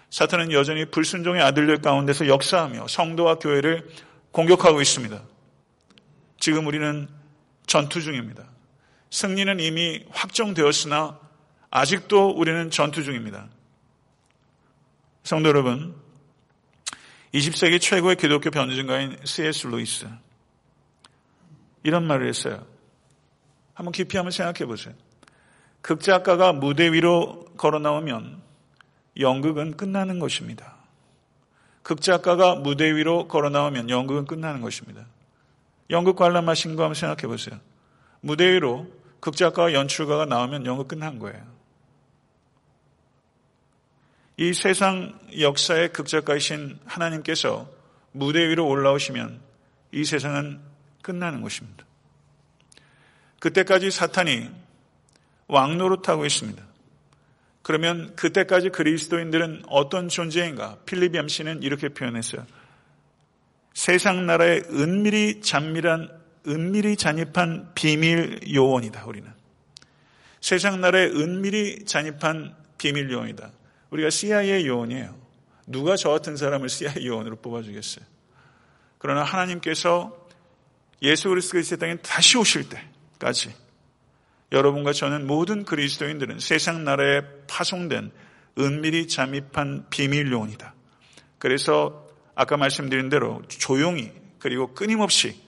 사탄은 0.08 0.52
여전히 0.52 0.86
불순종의 0.86 1.42
아들들 1.42 1.82
가운데서 1.82 2.28
역사하며 2.28 2.88
성도와 2.88 3.36
교회를 3.36 3.88
공격하고 4.32 4.80
있습니다. 4.80 5.22
지금 6.38 6.66
우리는 6.66 7.08
전투 7.66 8.00
중입니다. 8.00 8.44
승리는 9.10 9.60
이미 9.60 10.04
확정되었으나 10.10 11.18
아직도 11.70 12.30
우리는 12.30 12.70
전투 12.70 13.02
중입니다. 13.02 13.48
성도 15.24 15.48
여러분, 15.48 15.94
20세기 17.34 17.80
최고의 17.80 18.16
기독교 18.16 18.50
변증가인 18.50 19.16
C.S. 19.24 19.66
루이스 19.66 20.06
이런 21.84 22.06
말을 22.06 22.26
했어요. 22.26 22.66
한번 23.74 23.92
깊이 23.92 24.16
한번 24.16 24.32
생각해 24.32 24.66
보세요. 24.66 24.94
극작가가 25.82 26.52
무대 26.52 26.90
위로 26.90 27.44
걸어 27.56 27.78
나오면 27.78 28.40
연극은 29.20 29.76
끝나는 29.76 30.18
것입니다. 30.18 30.74
극작가가 31.82 32.56
무대 32.56 32.94
위로 32.94 33.28
걸어 33.28 33.50
나오면 33.50 33.90
연극은 33.90 34.24
끝나는 34.24 34.62
것입니다. 34.62 35.06
연극 35.90 36.16
관람하신 36.16 36.76
거 36.76 36.84
한번 36.84 36.94
생각해 36.94 37.26
보세요. 37.28 37.60
무대 38.22 38.50
위로 38.50 38.86
극작가와 39.20 39.74
연출가가 39.74 40.24
나오면 40.24 40.64
연극 40.64 40.88
끝난 40.88 41.18
거예요. 41.18 41.54
이 44.38 44.54
세상 44.54 45.18
역사의 45.38 45.92
극작가이신 45.92 46.80
하나님께서 46.86 47.68
무대 48.12 48.48
위로 48.48 48.66
올라오시면 48.66 49.40
이 49.92 50.04
세상은 50.04 50.60
끝나는 51.04 51.42
것입니다. 51.42 51.84
그때까지 53.38 53.92
사탄이 53.92 54.50
왕노릇하고 55.46 56.26
있습니다. 56.26 56.64
그러면 57.62 58.16
그때까지 58.16 58.70
그리스도인들은 58.70 59.64
어떤 59.68 60.08
존재인가? 60.08 60.78
필립 60.86 61.14
얌씨는 61.14 61.62
이렇게 61.62 61.90
표현했어요. 61.90 62.44
세상 63.74 64.26
나라의 64.26 64.64
은밀히 64.70 65.40
잔밀한 65.40 66.08
은밀히 66.46 66.96
잔입한 66.96 67.72
비밀 67.74 68.40
요원이다. 68.52 69.06
우리는 69.06 69.30
세상 70.40 70.80
나라의 70.80 71.08
은밀히 71.10 71.84
잔입한 71.84 72.54
비밀 72.76 73.10
요원이다. 73.10 73.50
우리가 73.90 74.10
CIA 74.10 74.66
요원이에요. 74.66 75.16
누가 75.66 75.96
저 75.96 76.10
같은 76.10 76.36
사람을 76.36 76.68
CIA 76.68 77.06
요원으로 77.06 77.36
뽑아주겠어요? 77.36 78.04
그러나 78.98 79.22
하나님께서 79.22 80.23
예수 81.04 81.28
그리스도가 81.28 81.60
이 81.60 81.78
땅에 81.78 81.96
다시 81.96 82.38
오실 82.38 82.68
때까지 82.68 83.54
여러분과 84.52 84.92
저는 84.92 85.26
모든 85.26 85.64
그리스도인들은 85.64 86.38
세상 86.38 86.84
나라에 86.84 87.22
파송된 87.46 88.10
은밀히 88.58 89.08
잠입한 89.08 89.86
비밀 89.90 90.30
요원이다. 90.32 90.74
그래서 91.38 92.08
아까 92.34 92.56
말씀드린 92.56 93.08
대로 93.08 93.42
조용히 93.48 94.12
그리고 94.38 94.74
끊임없이 94.74 95.40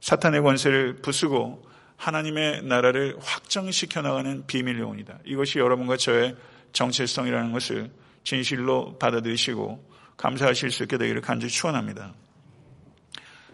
사탄의 0.00 0.42
권세를 0.42 0.96
부수고 0.96 1.64
하나님의 1.96 2.62
나라를 2.64 3.16
확정시켜 3.20 4.02
나가는 4.02 4.46
비밀 4.46 4.78
요원이다. 4.78 5.20
이것이 5.24 5.58
여러분과 5.58 5.96
저의 5.96 6.36
정체성이라는 6.72 7.52
것을 7.52 7.90
진실로 8.24 8.98
받아들이시고 8.98 9.96
감사하실 10.16 10.70
수 10.70 10.82
있게 10.84 10.98
되기를 10.98 11.20
간절히 11.20 11.52
축원합니다. 11.52 12.14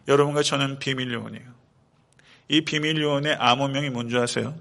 여러분과 0.08 0.42
저는 0.42 0.78
비밀 0.78 1.12
요원이에요. 1.12 1.52
이 2.48 2.64
비밀 2.64 3.00
요원의 3.00 3.34
암호명이 3.34 3.90
뭔지 3.90 4.16
아세요? 4.16 4.56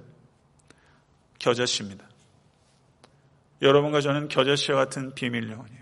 겨자씨입니다. 1.39 2.05
여러분과 3.61 4.01
저는 4.01 4.27
겨자씨와 4.27 4.77
같은 4.77 5.13
비밀 5.13 5.49
요원이에요. 5.49 5.81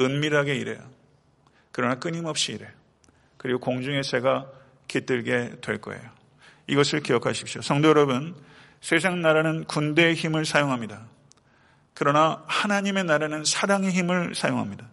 은밀하게 0.00 0.56
일해요. 0.56 0.78
그러나 1.72 1.96
끊임없이 1.96 2.52
일해요. 2.52 2.70
그리고 3.36 3.60
공중의 3.60 4.04
새가 4.04 4.50
깃들게 4.88 5.56
될 5.60 5.80
거예요. 5.80 6.02
이것을 6.66 7.00
기억하십시오. 7.00 7.62
성도 7.62 7.88
여러분, 7.88 8.34
세상 8.80 9.22
나라는 9.22 9.64
군대의 9.64 10.14
힘을 10.14 10.44
사용합니다. 10.44 11.06
그러나 11.94 12.42
하나님의 12.46 13.04
나라는 13.04 13.44
사랑의 13.44 13.90
힘을 13.92 14.34
사용합니다. 14.34 14.88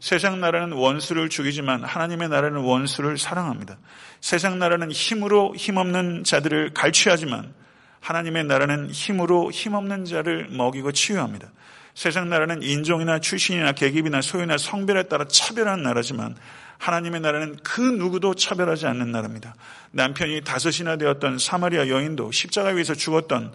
세상 0.00 0.40
나라는 0.40 0.72
원수를 0.72 1.28
죽이지만 1.28 1.84
하나님의 1.84 2.28
나라는 2.28 2.60
원수를 2.60 3.18
사랑합니다. 3.18 3.78
세상 4.20 4.58
나라는 4.58 4.90
힘으로 4.90 5.54
힘없는 5.56 6.24
자들을 6.24 6.74
갈취하지만 6.74 7.52
하나님의 8.00 8.44
나라는 8.44 8.90
힘으로 8.90 9.50
힘없는 9.50 10.04
자를 10.04 10.48
먹이고 10.50 10.92
치유합니다. 10.92 11.50
세상 11.94 12.28
나라는 12.28 12.62
인종이나 12.62 13.20
출신이나 13.20 13.72
계급이나 13.72 14.20
소유나 14.20 14.58
성별에 14.58 15.04
따라 15.04 15.26
차별하는 15.26 15.82
나라지만 15.84 16.36
하나님의 16.78 17.20
나라는 17.20 17.56
그 17.62 17.80
누구도 17.80 18.34
차별하지 18.34 18.86
않는 18.86 19.10
나라입니다. 19.10 19.54
남편이 19.92 20.42
다섯이나 20.42 20.96
되었던 20.96 21.38
사마리아 21.38 21.88
여인도 21.88 22.30
십자가 22.32 22.70
위에서 22.70 22.94
죽었던 22.94 23.52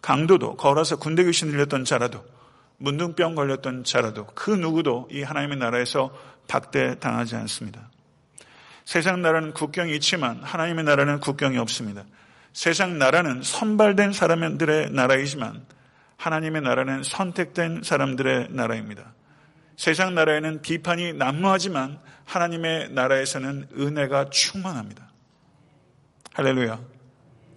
강도도 0.00 0.56
걸어서 0.56 0.96
군대 0.96 1.22
귀신 1.24 1.50
들렸던 1.50 1.84
자라도 1.84 2.24
문둥병 2.78 3.34
걸렸던 3.34 3.84
자라도 3.84 4.26
그 4.34 4.50
누구도 4.50 5.08
이 5.10 5.22
하나님의 5.22 5.58
나라에서 5.58 6.10
박대당하지 6.48 7.36
않습니다. 7.36 7.90
세상 8.84 9.20
나라는 9.22 9.52
국경이 9.52 9.94
있지만 9.96 10.42
하나님의 10.42 10.84
나라는 10.84 11.20
국경이 11.20 11.58
없습니다. 11.58 12.04
세상 12.52 12.98
나라는 12.98 13.42
선발된 13.42 14.12
사람들의 14.12 14.90
나라이지만 14.90 15.66
하나님의 16.16 16.62
나라는 16.62 17.02
선택된 17.02 17.82
사람들의 17.82 18.48
나라입니다. 18.50 19.12
세상 19.76 20.14
나라에는 20.14 20.62
비판이 20.62 21.14
난무하지만 21.14 22.00
하나님의 22.24 22.90
나라에서는 22.92 23.68
은혜가 23.76 24.30
충만합니다. 24.30 25.10
할렐루야. 26.32 26.80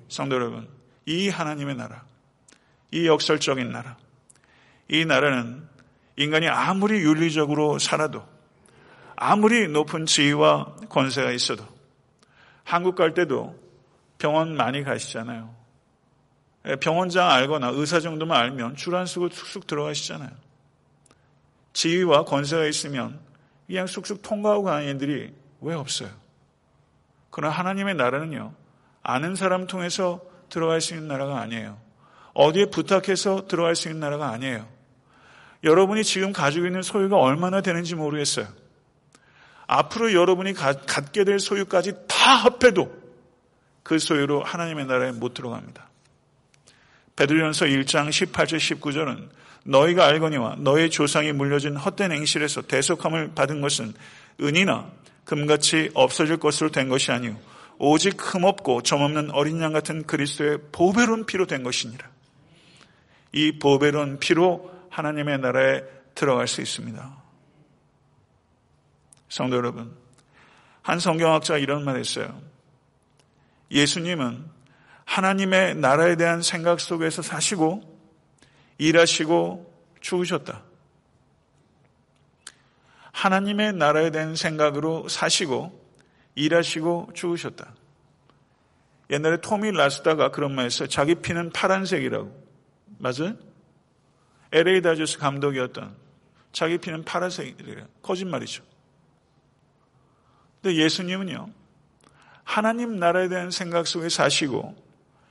성도 0.09 0.35
여러분, 0.35 0.67
이 1.05 1.29
하나님의 1.29 1.75
나라, 1.75 2.03
이 2.91 3.07
역설적인 3.07 3.71
나라, 3.71 3.97
이 4.89 5.05
나라는 5.05 5.67
인간이 6.17 6.47
아무리 6.47 6.99
윤리적으로 7.01 7.79
살아도 7.79 8.27
아무리 9.15 9.67
높은 9.67 10.05
지위와 10.05 10.75
권세가 10.89 11.31
있어도 11.31 11.63
한국 12.63 12.95
갈 12.95 13.13
때도 13.13 13.55
병원 14.17 14.55
많이 14.55 14.83
가시잖아요. 14.83 15.55
예, 16.67 16.75
병원장 16.75 17.29
알거나 17.29 17.69
의사 17.73 17.99
정도만 17.99 18.37
알면 18.37 18.75
줄 18.75 18.95
안 18.95 19.05
쓰고 19.05 19.29
쑥쑥 19.29 19.65
들어가시잖아요. 19.65 20.29
지위와 21.73 22.25
권세가 22.25 22.65
있으면 22.65 23.19
그냥 23.67 23.87
쑥쑥 23.87 24.21
통과하고 24.21 24.63
가는 24.63 24.87
애들이 24.87 25.33
왜 25.61 25.75
없어요? 25.75 26.09
그러나 27.29 27.53
하나님의 27.53 27.95
나라는요, 27.95 28.53
아는 29.03 29.35
사람 29.35 29.67
통해서 29.67 30.21
들어갈 30.49 30.81
수 30.81 30.95
있는 30.95 31.07
나라가 31.07 31.39
아니에요. 31.39 31.79
어디에 32.33 32.65
부탁해서 32.65 33.47
들어갈 33.47 33.75
수 33.75 33.87
있는 33.87 33.99
나라가 34.01 34.29
아니에요. 34.29 34.67
여러분이 35.63 36.03
지금 36.03 36.31
가지고 36.31 36.67
있는 36.67 36.81
소유가 36.81 37.17
얼마나 37.17 37.61
되는지 37.61 37.95
모르겠어요. 37.95 38.47
앞으로 39.67 40.13
여러분이 40.13 40.53
갖게 40.53 41.23
될 41.23 41.39
소유까지 41.39 41.93
다 42.07 42.35
합해도 42.35 42.91
그 43.83 43.99
소유로 43.99 44.43
하나님의 44.43 44.85
나라에 44.85 45.11
못 45.11 45.33
들어갑니다. 45.33 45.89
베드로전서 47.15 47.65
1장 47.65 48.09
18절 48.09 48.57
19절은 48.57 49.29
너희가 49.65 50.05
알거니와 50.05 50.55
너희 50.59 50.89
조상이 50.89 51.33
물려진 51.33 51.75
헛된 51.75 52.11
행실에서 52.11 52.61
대속함을 52.61 53.33
받은 53.35 53.61
것은 53.61 53.93
은이나 54.41 54.89
금같이 55.25 55.91
없어질 55.93 56.37
것으로 56.37 56.71
된 56.71 56.87
것이 56.89 57.11
아니오 57.11 57.35
오직 57.77 58.15
흠없고 58.17 58.83
점없는 58.83 59.31
어린 59.31 59.61
양 59.61 59.73
같은 59.73 60.03
그리스도의 60.03 60.59
보배로운 60.71 61.25
피로 61.25 61.45
된 61.45 61.63
것이니라. 61.63 62.07
이 63.33 63.59
보배로운 63.59 64.19
피로 64.19 64.71
하나님의 64.89 65.39
나라에 65.39 65.83
들어갈 66.15 66.47
수 66.47 66.61
있습니다. 66.61 67.23
성도 69.29 69.55
여러분, 69.55 69.95
한 70.81 70.99
성경학자가 70.99 71.59
이런 71.59 71.85
말 71.85 71.97
했어요. 71.97 72.41
예수님은 73.71 74.45
하나님의 75.05 75.75
나라에 75.75 76.15
대한 76.15 76.41
생각 76.41 76.79
속에서 76.79 77.21
사시고 77.21 77.81
일하시고 78.77 79.73
죽으셨다. 80.01 80.63
하나님의 83.11 83.73
나라에 83.73 84.11
대한 84.11 84.35
생각으로 84.35 85.07
사시고 85.07 85.77
일하시고 86.35 87.09
죽으셨다. 87.13 87.73
옛날에 89.09 89.41
토미 89.41 89.71
라스다가 89.71 90.31
그런 90.31 90.53
말 90.55 90.65
했어요. 90.65 90.87
자기 90.87 91.15
피는 91.15 91.51
파란색이라고. 91.51 92.47
맞아요? 92.99 93.35
LA 94.51 94.81
다저스 94.81 95.17
감독이었던 95.19 95.95
자기 96.51 96.77
피는 96.77 97.03
파란색이래요. 97.05 97.87
거짓말이죠. 98.01 98.63
근데 100.61 100.75
예수님은요. 100.75 101.49
하나님 102.43 102.97
나라에 102.97 103.29
대한 103.29 103.51
생각 103.51 103.85
속에 103.85 104.09
사시고 104.09 104.75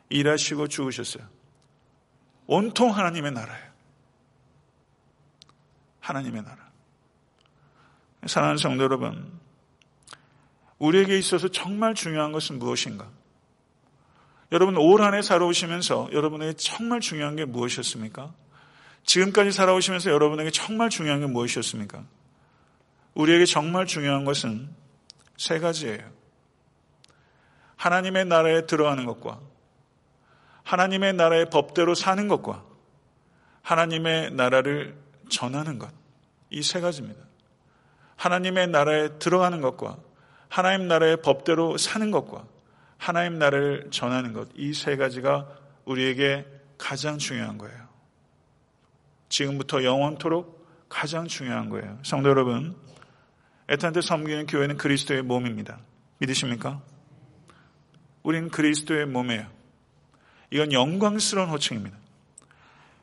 일하시고 0.08 0.68
죽으셨어요. 0.68 1.26
온통 2.46 2.96
하나님의 2.96 3.32
나라예요. 3.32 3.68
하나님의 6.00 6.42
나라. 6.42 6.68
사랑하는 8.26 8.56
성도 8.56 8.84
여러분, 8.84 9.38
우리에게 10.78 11.18
있어서 11.18 11.48
정말 11.48 11.94
중요한 11.94 12.32
것은 12.32 12.58
무엇인가? 12.58 13.10
여러분 14.50 14.76
올 14.78 15.02
한해 15.02 15.20
살아오시면서 15.20 16.10
여러분에게 16.12 16.54
정말 16.54 17.00
중요한 17.00 17.36
게 17.36 17.44
무엇이었습니까? 17.44 18.32
지금까지 19.08 19.52
살아오시면서 19.52 20.10
여러분에게 20.10 20.50
정말 20.50 20.90
중요한 20.90 21.20
게 21.20 21.26
무엇이었습니까? 21.26 22.04
우리에게 23.14 23.46
정말 23.46 23.86
중요한 23.86 24.26
것은 24.26 24.68
세 25.38 25.58
가지예요. 25.58 25.98
하나님의 27.76 28.26
나라에 28.26 28.66
들어가는 28.66 29.06
것과 29.06 29.40
하나님의 30.62 31.14
나라의 31.14 31.48
법대로 31.48 31.94
사는 31.94 32.28
것과 32.28 32.64
하나님의 33.62 34.32
나라를 34.32 34.94
전하는 35.30 35.78
것. 35.78 35.90
이 36.50 36.62
세 36.62 36.80
가지입니다. 36.80 37.18
하나님의 38.16 38.68
나라에 38.68 39.18
들어가는 39.18 39.62
것과 39.62 39.96
하나님 40.50 40.86
나라의 40.86 41.22
법대로 41.22 41.78
사는 41.78 42.10
것과 42.10 42.44
하나님 42.98 43.38
나라를 43.38 43.88
전하는 43.90 44.34
것. 44.34 44.48
이 44.54 44.74
세 44.74 44.96
가지가 44.96 45.48
우리에게 45.86 46.44
가장 46.76 47.16
중요한 47.16 47.56
거예요. 47.56 47.87
지금부터 49.28 49.84
영원토록 49.84 50.66
가장 50.88 51.26
중요한 51.26 51.68
거예요. 51.68 51.98
성도 52.02 52.30
여러분, 52.30 52.76
애타한테 53.68 54.00
섬기는 54.00 54.46
교회는 54.46 54.76
그리스도의 54.76 55.22
몸입니다. 55.22 55.78
믿으십니까? 56.18 56.80
우리는 58.22 58.48
그리스도의 58.48 59.06
몸이에요. 59.06 59.46
이건 60.50 60.72
영광스러운 60.72 61.50
호칭입니다. 61.50 61.96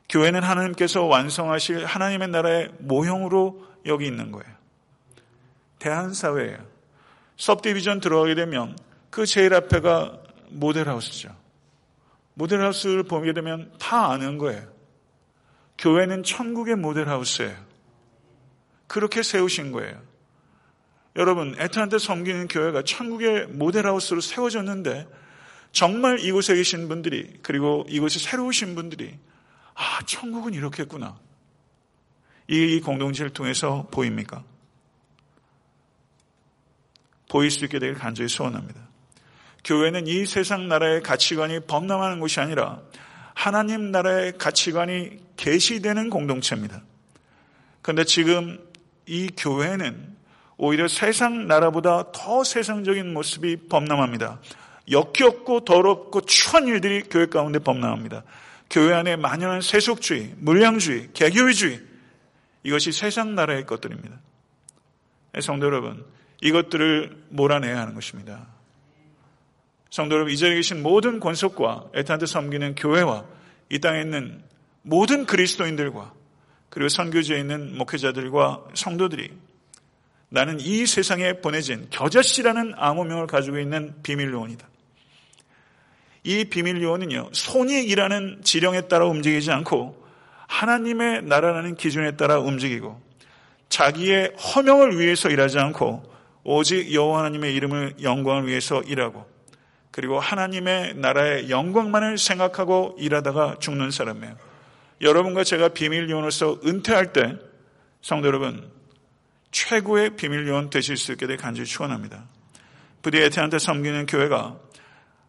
교회는 0.08 0.42
하나님께서 0.42 1.04
완성하실 1.04 1.84
하나님의 1.84 2.28
나라의 2.28 2.72
모형으로 2.78 3.64
여기 3.86 4.06
있는 4.06 4.32
거예요. 4.32 4.52
대한사회예요. 5.78 6.58
섭디비전 7.36 8.00
들어가게 8.00 8.34
되면 8.34 8.76
그 9.10 9.26
제일 9.26 9.54
앞에가 9.54 10.20
모델하우스죠. 10.50 11.34
모델하우스를 12.34 13.04
보게 13.04 13.32
되면 13.32 13.72
다 13.78 14.10
아는 14.10 14.38
거예요. 14.38 14.75
교회는 15.78 16.22
천국의 16.22 16.76
모델하우스예요. 16.76 17.56
그렇게 18.86 19.22
세우신 19.22 19.72
거예요. 19.72 20.00
여러분, 21.16 21.56
애틀한테 21.58 21.98
섬기는 21.98 22.48
교회가 22.48 22.82
천국의 22.82 23.46
모델하우스로 23.48 24.20
세워졌는데 24.20 25.06
정말 25.72 26.20
이곳에 26.20 26.54
계신 26.54 26.88
분들이 26.88 27.38
그리고 27.42 27.84
이곳에 27.88 28.18
새로 28.18 28.46
오신 28.46 28.74
분들이 28.74 29.18
아, 29.74 30.00
천국은 30.06 30.54
이렇겠구나. 30.54 31.18
이 32.48 32.80
공동체를 32.80 33.32
통해서 33.32 33.86
보입니까? 33.90 34.44
보일 37.28 37.50
수 37.50 37.64
있게 37.64 37.78
되길 37.78 37.96
간절히 37.96 38.28
소원합니다. 38.28 38.80
교회는 39.64 40.06
이 40.06 40.24
세상 40.26 40.68
나라의 40.68 41.02
가치관이 41.02 41.60
범람하는 41.66 42.20
곳이 42.20 42.40
아니라 42.40 42.80
하나님 43.36 43.92
나라의 43.92 44.38
가치관이 44.38 45.18
계시되는 45.36 46.08
공동체입니다. 46.08 46.82
그런데 47.82 48.04
지금 48.04 48.58
이 49.04 49.28
교회는 49.36 50.16
오히려 50.56 50.88
세상 50.88 51.46
나라보다 51.46 52.12
더 52.12 52.42
세상적인 52.42 53.12
모습이 53.12 53.68
범람합니다. 53.68 54.40
역겹고 54.90 55.66
더럽고 55.66 56.22
추한 56.22 56.66
일들이 56.66 57.02
교회 57.02 57.26
가운데 57.26 57.58
범람합니다. 57.58 58.24
교회 58.70 58.94
안에 58.94 59.16
만연한 59.16 59.60
세속주의, 59.60 60.32
물량주의, 60.38 61.10
개교의주의 61.12 61.82
이것이 62.62 62.90
세상 62.90 63.34
나라의 63.34 63.66
것들입니다. 63.66 64.18
성도 65.42 65.66
여러분, 65.66 66.06
이것들을 66.40 67.26
몰아내야 67.28 67.78
하는 67.78 67.94
것입니다. 67.94 68.55
성도 69.96 70.16
여러분, 70.16 70.30
이 70.30 70.36
자리에 70.36 70.56
계신 70.56 70.82
모든 70.82 71.20
권속과 71.20 71.86
에탄트 71.94 72.26
섬기는 72.26 72.74
교회와 72.74 73.24
이 73.70 73.78
땅에 73.78 74.02
있는 74.02 74.42
모든 74.82 75.24
그리스도인들과 75.24 76.12
그리고 76.68 76.90
선교지에 76.90 77.40
있는 77.40 77.78
목회자들과 77.78 78.64
성도들이 78.74 79.30
나는 80.28 80.60
이 80.60 80.84
세상에 80.84 81.40
보내진 81.40 81.86
겨자씨라는 81.88 82.74
암호명을 82.76 83.26
가지고 83.26 83.58
있는 83.58 83.94
비밀 84.02 84.30
요원이다. 84.32 84.68
이 86.24 86.44
비밀 86.44 86.82
요원은요, 86.82 87.30
손익이라는 87.32 88.42
지령에 88.44 88.82
따라 88.88 89.06
움직이지 89.06 89.50
않고 89.50 90.06
하나님의 90.46 91.22
나라라는 91.22 91.74
기준에 91.74 92.16
따라 92.16 92.38
움직이고 92.38 93.00
자기의 93.70 94.34
허명을 94.34 95.00
위해서 95.00 95.30
일하지 95.30 95.58
않고 95.58 96.02
오직 96.44 96.92
여호와 96.92 97.20
하나님의 97.20 97.54
이름을 97.54 97.94
영광을 98.02 98.46
위해서 98.46 98.82
일하고 98.82 99.35
그리고 99.96 100.20
하나님의 100.20 100.96
나라의 100.96 101.48
영광만을 101.48 102.18
생각하고 102.18 102.96
일하다가 102.98 103.56
죽는 103.60 103.90
사람이에요. 103.90 104.36
여러분과 105.00 105.42
제가 105.42 105.68
비밀 105.68 106.10
요원으로서 106.10 106.60
은퇴할 106.66 107.14
때 107.14 107.38
성도 108.02 108.28
여러분 108.28 108.70
최고의 109.52 110.16
비밀 110.16 110.46
요원 110.48 110.68
되실 110.68 110.98
수 110.98 111.12
있게 111.12 111.26
될 111.26 111.38
간절히 111.38 111.66
축원합니다. 111.66 112.24
부디 113.00 113.16
에테한테 113.22 113.58
섬기는 113.58 114.04
교회가 114.04 114.58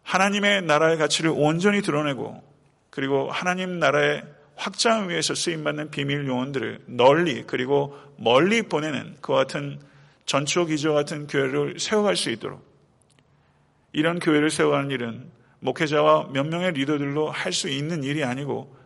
하나님의 0.02 0.60
나라의 0.64 0.98
가치를 0.98 1.32
온전히 1.34 1.80
드러내고 1.80 2.42
그리고 2.90 3.30
하나님 3.30 3.78
나라의 3.78 4.22
확장을 4.56 5.08
위해서 5.08 5.34
쓰임받는 5.34 5.90
비밀 5.90 6.26
요원들을 6.26 6.80
널리 6.88 7.44
그리고 7.46 7.98
멀리 8.18 8.60
보내는 8.60 9.16
그와 9.22 9.44
같은 9.44 9.80
전초 10.26 10.66
기조 10.66 10.92
같은 10.92 11.26
교회를 11.26 11.80
세워갈 11.80 12.16
수 12.16 12.28
있도록 12.28 12.67
이런 13.98 14.20
교회를 14.20 14.48
세워가는 14.50 14.92
일은 14.92 15.28
목회자와 15.58 16.28
몇 16.32 16.46
명의 16.46 16.70
리더들로 16.70 17.32
할 17.32 17.52
수 17.52 17.68
있는 17.68 18.04
일이 18.04 18.22
아니고 18.22 18.76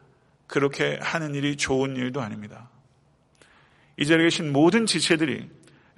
그렇게 0.46 0.98
하는 1.02 1.34
일이 1.34 1.56
좋은 1.56 1.96
일도 1.96 2.22
아닙니다. 2.22 2.70
이 3.98 4.06
자리에 4.06 4.24
계신 4.24 4.50
모든 4.52 4.86
지체들이 4.86 5.50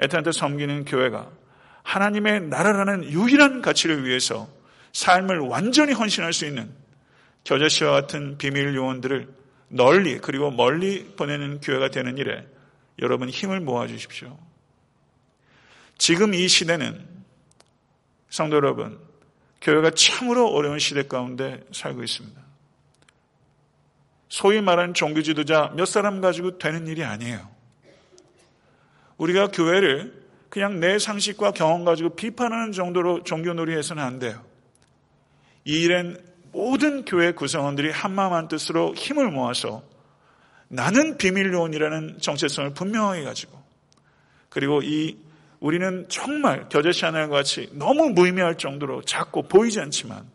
애타한테 0.02 0.32
섬기는 0.32 0.84
교회가 0.86 1.30
하나님의 1.84 2.48
나라라는 2.48 3.04
유일한 3.04 3.62
가치를 3.62 4.04
위해서 4.04 4.48
삶을 4.92 5.38
완전히 5.38 5.92
헌신할 5.92 6.32
수 6.32 6.44
있는 6.44 6.68
겨자씨와 7.44 7.92
같은 7.92 8.36
비밀 8.36 8.74
요원들을 8.74 9.28
널리 9.68 10.18
그리고 10.18 10.50
멀리 10.50 11.04
보내는 11.16 11.60
교회가 11.60 11.90
되는 11.90 12.18
일에 12.18 12.44
여러분 12.98 13.28
힘을 13.28 13.60
모아 13.60 13.86
주십시오. 13.86 14.36
지금 15.98 16.34
이 16.34 16.48
시대는 16.48 17.14
성도 18.34 18.56
여러분, 18.56 18.98
교회가 19.64 19.92
참으로 19.92 20.48
어려운 20.48 20.78
시대 20.78 21.02
가운데 21.04 21.64
살고 21.72 22.02
있습니다. 22.02 22.40
소위 24.28 24.60
말하는 24.60 24.94
종교 24.94 25.22
지도자 25.22 25.72
몇 25.74 25.86
사람 25.86 26.20
가지고 26.20 26.58
되는 26.58 26.86
일이 26.86 27.02
아니에요. 27.02 27.48
우리가 29.16 29.48
교회를 29.48 30.22
그냥 30.50 30.80
내 30.80 30.98
상식과 30.98 31.52
경험 31.52 31.84
가지고 31.84 32.10
비판하는 32.10 32.72
정도로 32.72 33.22
종교놀이 33.24 33.74
해서는 33.76 34.02
안 34.02 34.18
돼요. 34.18 34.44
이 35.64 35.82
일엔 35.82 36.22
모든 36.52 37.04
교회 37.04 37.32
구성원들이 37.32 37.90
한마음 37.90 38.34
한뜻으로 38.34 38.94
힘을 38.94 39.30
모아서 39.30 39.82
나는 40.68 41.16
비밀요원이라는 41.16 42.18
정체성을 42.20 42.74
분명하게 42.74 43.24
가지고 43.24 43.62
그리고 44.50 44.82
이 44.82 45.16
우리는 45.64 46.04
정말 46.10 46.68
겨자씨 46.68 47.06
하나과 47.06 47.36
같이 47.36 47.70
너무 47.72 48.10
무의미할 48.10 48.58
정도로 48.58 49.00
작고 49.00 49.48
보이지 49.48 49.80
않지만 49.80 50.28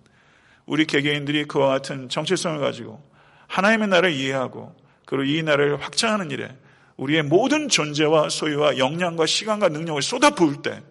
우리 0.65 0.85
개개인들이 0.85 1.45
그와 1.45 1.67
같은 1.67 2.09
정체성을 2.09 2.59
가지고 2.59 2.99
하나님의 3.45 3.89
나라를 3.89 4.11
이해하고 4.11 4.75
그리고 5.05 5.25
이 5.25 5.43
나라를 5.43 5.79
확장하는 5.79 6.31
일에 6.31 6.49
우리의 6.97 7.21
모든 7.21 7.69
존재와 7.69 8.29
소유와 8.29 8.79
역량과 8.79 9.27
시간과 9.27 9.69
능력을 9.69 10.01
쏟아 10.01 10.31
부을 10.31 10.63
때 10.63 10.81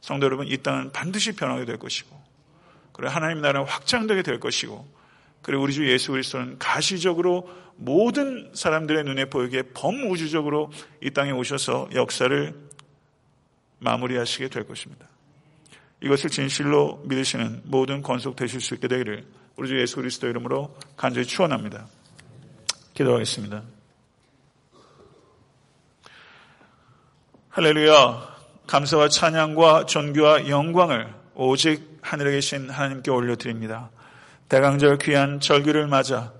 성도 0.00 0.26
여러분 0.26 0.46
이 0.46 0.56
땅은 0.58 0.92
반드시 0.92 1.34
변하게 1.34 1.64
될 1.64 1.76
것이고 1.76 2.16
그리고 2.92 3.10
하나님 3.10 3.40
나라는 3.40 3.66
확장되게 3.66 4.22
될 4.22 4.38
것이고 4.38 4.86
그리고 5.42 5.64
우리 5.64 5.72
주 5.72 5.90
예수 5.90 6.12
그리스도는 6.12 6.60
가시적으로 6.60 7.50
모든 7.74 8.48
사람들의 8.54 9.02
눈에 9.02 9.24
보이게 9.24 9.64
범우주적으로 9.74 10.70
이 11.02 11.10
땅에 11.10 11.32
오셔서 11.32 11.88
역사를 11.96 12.66
마무리하시게 13.78 14.48
될 14.48 14.66
것입니다. 14.66 15.06
이것을 16.02 16.30
진실로 16.30 17.02
믿으시는 17.04 17.62
모든 17.64 18.02
권속 18.02 18.36
되실 18.36 18.60
수 18.60 18.74
있게 18.74 18.88
되기를 18.88 19.26
우리 19.56 19.68
주 19.68 19.80
예수 19.80 19.96
그리스도 19.96 20.28
이름으로 20.28 20.76
간절히 20.96 21.26
축원합니다. 21.26 21.86
기도하겠습니다. 22.94 23.62
할렐루야. 27.50 28.36
감사와 28.66 29.08
찬양과 29.08 29.86
존귀와 29.86 30.48
영광을 30.48 31.14
오직 31.34 31.98
하늘에 32.02 32.32
계신 32.32 32.68
하나님께 32.68 33.10
올려드립니다. 33.10 33.90
대강절 34.48 34.98
귀한 34.98 35.40
절기를 35.40 35.86
맞아 35.86 36.32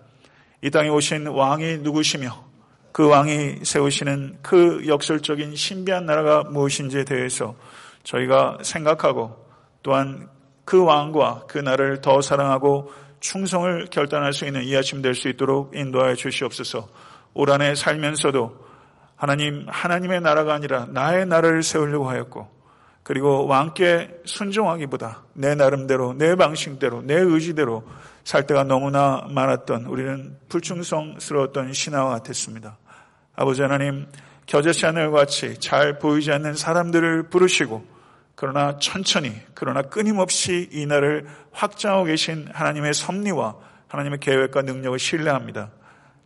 이 0.63 0.71
땅에 0.71 0.89
오신 0.89 1.29
왕이 1.29 1.79
누구시며 1.79 2.46
그 2.97 3.07
왕이 3.07 3.57
세우시는 3.63 4.39
그 4.41 4.87
역설적인 4.87 5.55
신비한 5.55 6.07
나라가 6.07 6.43
무엇인지에 6.45 7.05
대해서 7.05 7.55
저희가 8.05 8.57
생각하고 8.63 9.37
또한 9.83 10.31
그 10.65 10.83
왕과 10.83 11.45
그 11.47 11.59
나라를 11.59 12.01
더 12.01 12.23
사랑하고 12.23 12.91
충성을 13.21 13.89
결단할 13.91 14.33
수 14.33 14.47
있는 14.47 14.65
이 14.65 14.75
아침 14.75 15.03
될 15.03 15.15
수 15.15 15.29
있도록 15.29 15.77
인도하여 15.77 16.15
주시옵소서. 16.15 16.89
올 17.35 17.51
한해 17.51 17.75
살면서도 17.75 18.65
하나님, 19.15 19.67
하나님의 19.69 20.23
나라가 20.23 20.55
아니라 20.55 20.87
나의 20.87 21.27
나라를 21.27 21.63
세우려고 21.63 22.09
하였고, 22.09 22.49
그리고 23.03 23.47
왕께 23.47 24.09
순종하기보다 24.25 25.25
내 25.35 25.55
나름대로, 25.55 26.15
내 26.15 26.35
방식대로, 26.35 27.03
내 27.03 27.17
의지대로 27.17 27.85
살 28.25 28.47
때가 28.47 28.65
너무나 28.65 29.27
많았던 29.29 29.85
우리는 29.85 30.39
불충성스러웠던 30.49 31.75
신하와 31.75 32.09
같았습니다. 32.13 32.79
아버지 33.37 33.63
하나님, 33.63 34.07
겨자씨 34.47 34.87
하늘같이 34.87 35.59
잘 35.61 35.99
보이지 35.99 36.33
않는 36.33 36.55
사람들을 36.55 37.25
부르시고, 37.25 37.85
그러나 38.35 38.79
천천히, 38.79 39.33
그러나 39.55 39.83
끊임없이 39.83 40.69
이 40.73 40.87
날을 40.87 41.27
확장하고 41.53 42.05
계신 42.05 42.49
하나님의 42.53 42.95
섭리와 42.95 43.57
하나님의 43.89 44.21
계획과 44.21 44.63
능력을 44.63 44.99
신뢰합니다. 44.99 45.71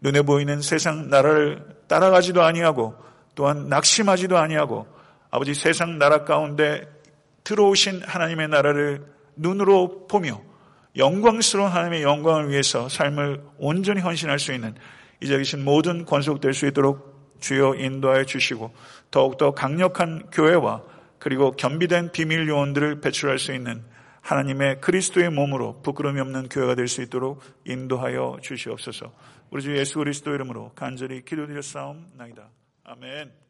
눈에 0.01 0.23
보이는 0.23 0.61
세상 0.61 1.11
나라를 1.11 1.65
따라가지도 1.89 2.43
아니하고 2.43 2.95
또한 3.35 3.69
낙심하지도 3.69 4.39
아니하고 4.39 4.87
아버지 5.31 5.55
세상 5.55 5.99
나라 5.99 6.25
가운데 6.25 6.89
들어오신 7.45 8.03
하나님의 8.05 8.49
나라를 8.49 9.05
눈으로 9.37 10.07
보며 10.09 10.41
영광스러운 10.97 11.71
하나님의 11.71 12.03
영광을 12.03 12.51
위해서 12.51 12.89
삶을 12.89 13.43
온전히 13.59 14.01
헌신할 14.01 14.39
수 14.39 14.53
있는 14.53 14.75
이제 15.21 15.37
계신 15.37 15.65
모든 15.65 16.05
권속될 16.05 16.55
수 16.55 16.67
있도록 16.67 17.37
주여 17.41 17.75
인도하여 17.77 18.25
주시고 18.25 18.73
더욱더 19.11 19.53
강력한 19.53 20.29
교회와 20.31 20.83
그리고 21.19 21.53
겸비된 21.53 22.13
비밀 22.13 22.49
요원들을 22.49 23.01
배출할 23.01 23.39
수 23.39 23.53
있는 23.53 23.83
하나님의 24.23 24.81
그리스도의 24.81 25.31
몸으로 25.31 25.81
부끄러움이 25.83 26.21
없는 26.21 26.49
교회가 26.49 26.75
될 26.75 26.89
수 26.89 27.03
있도록 27.03 27.43
인도하여 27.65 28.39
주시옵소서. 28.43 29.13
우리 29.51 29.63
주 29.63 29.77
예수 29.77 29.99
그리스도 29.99 30.35
이름으로 30.35 30.73
간절히 30.75 31.25
기도드렸사옵나이다. 31.25 32.49
아멘. 32.85 33.50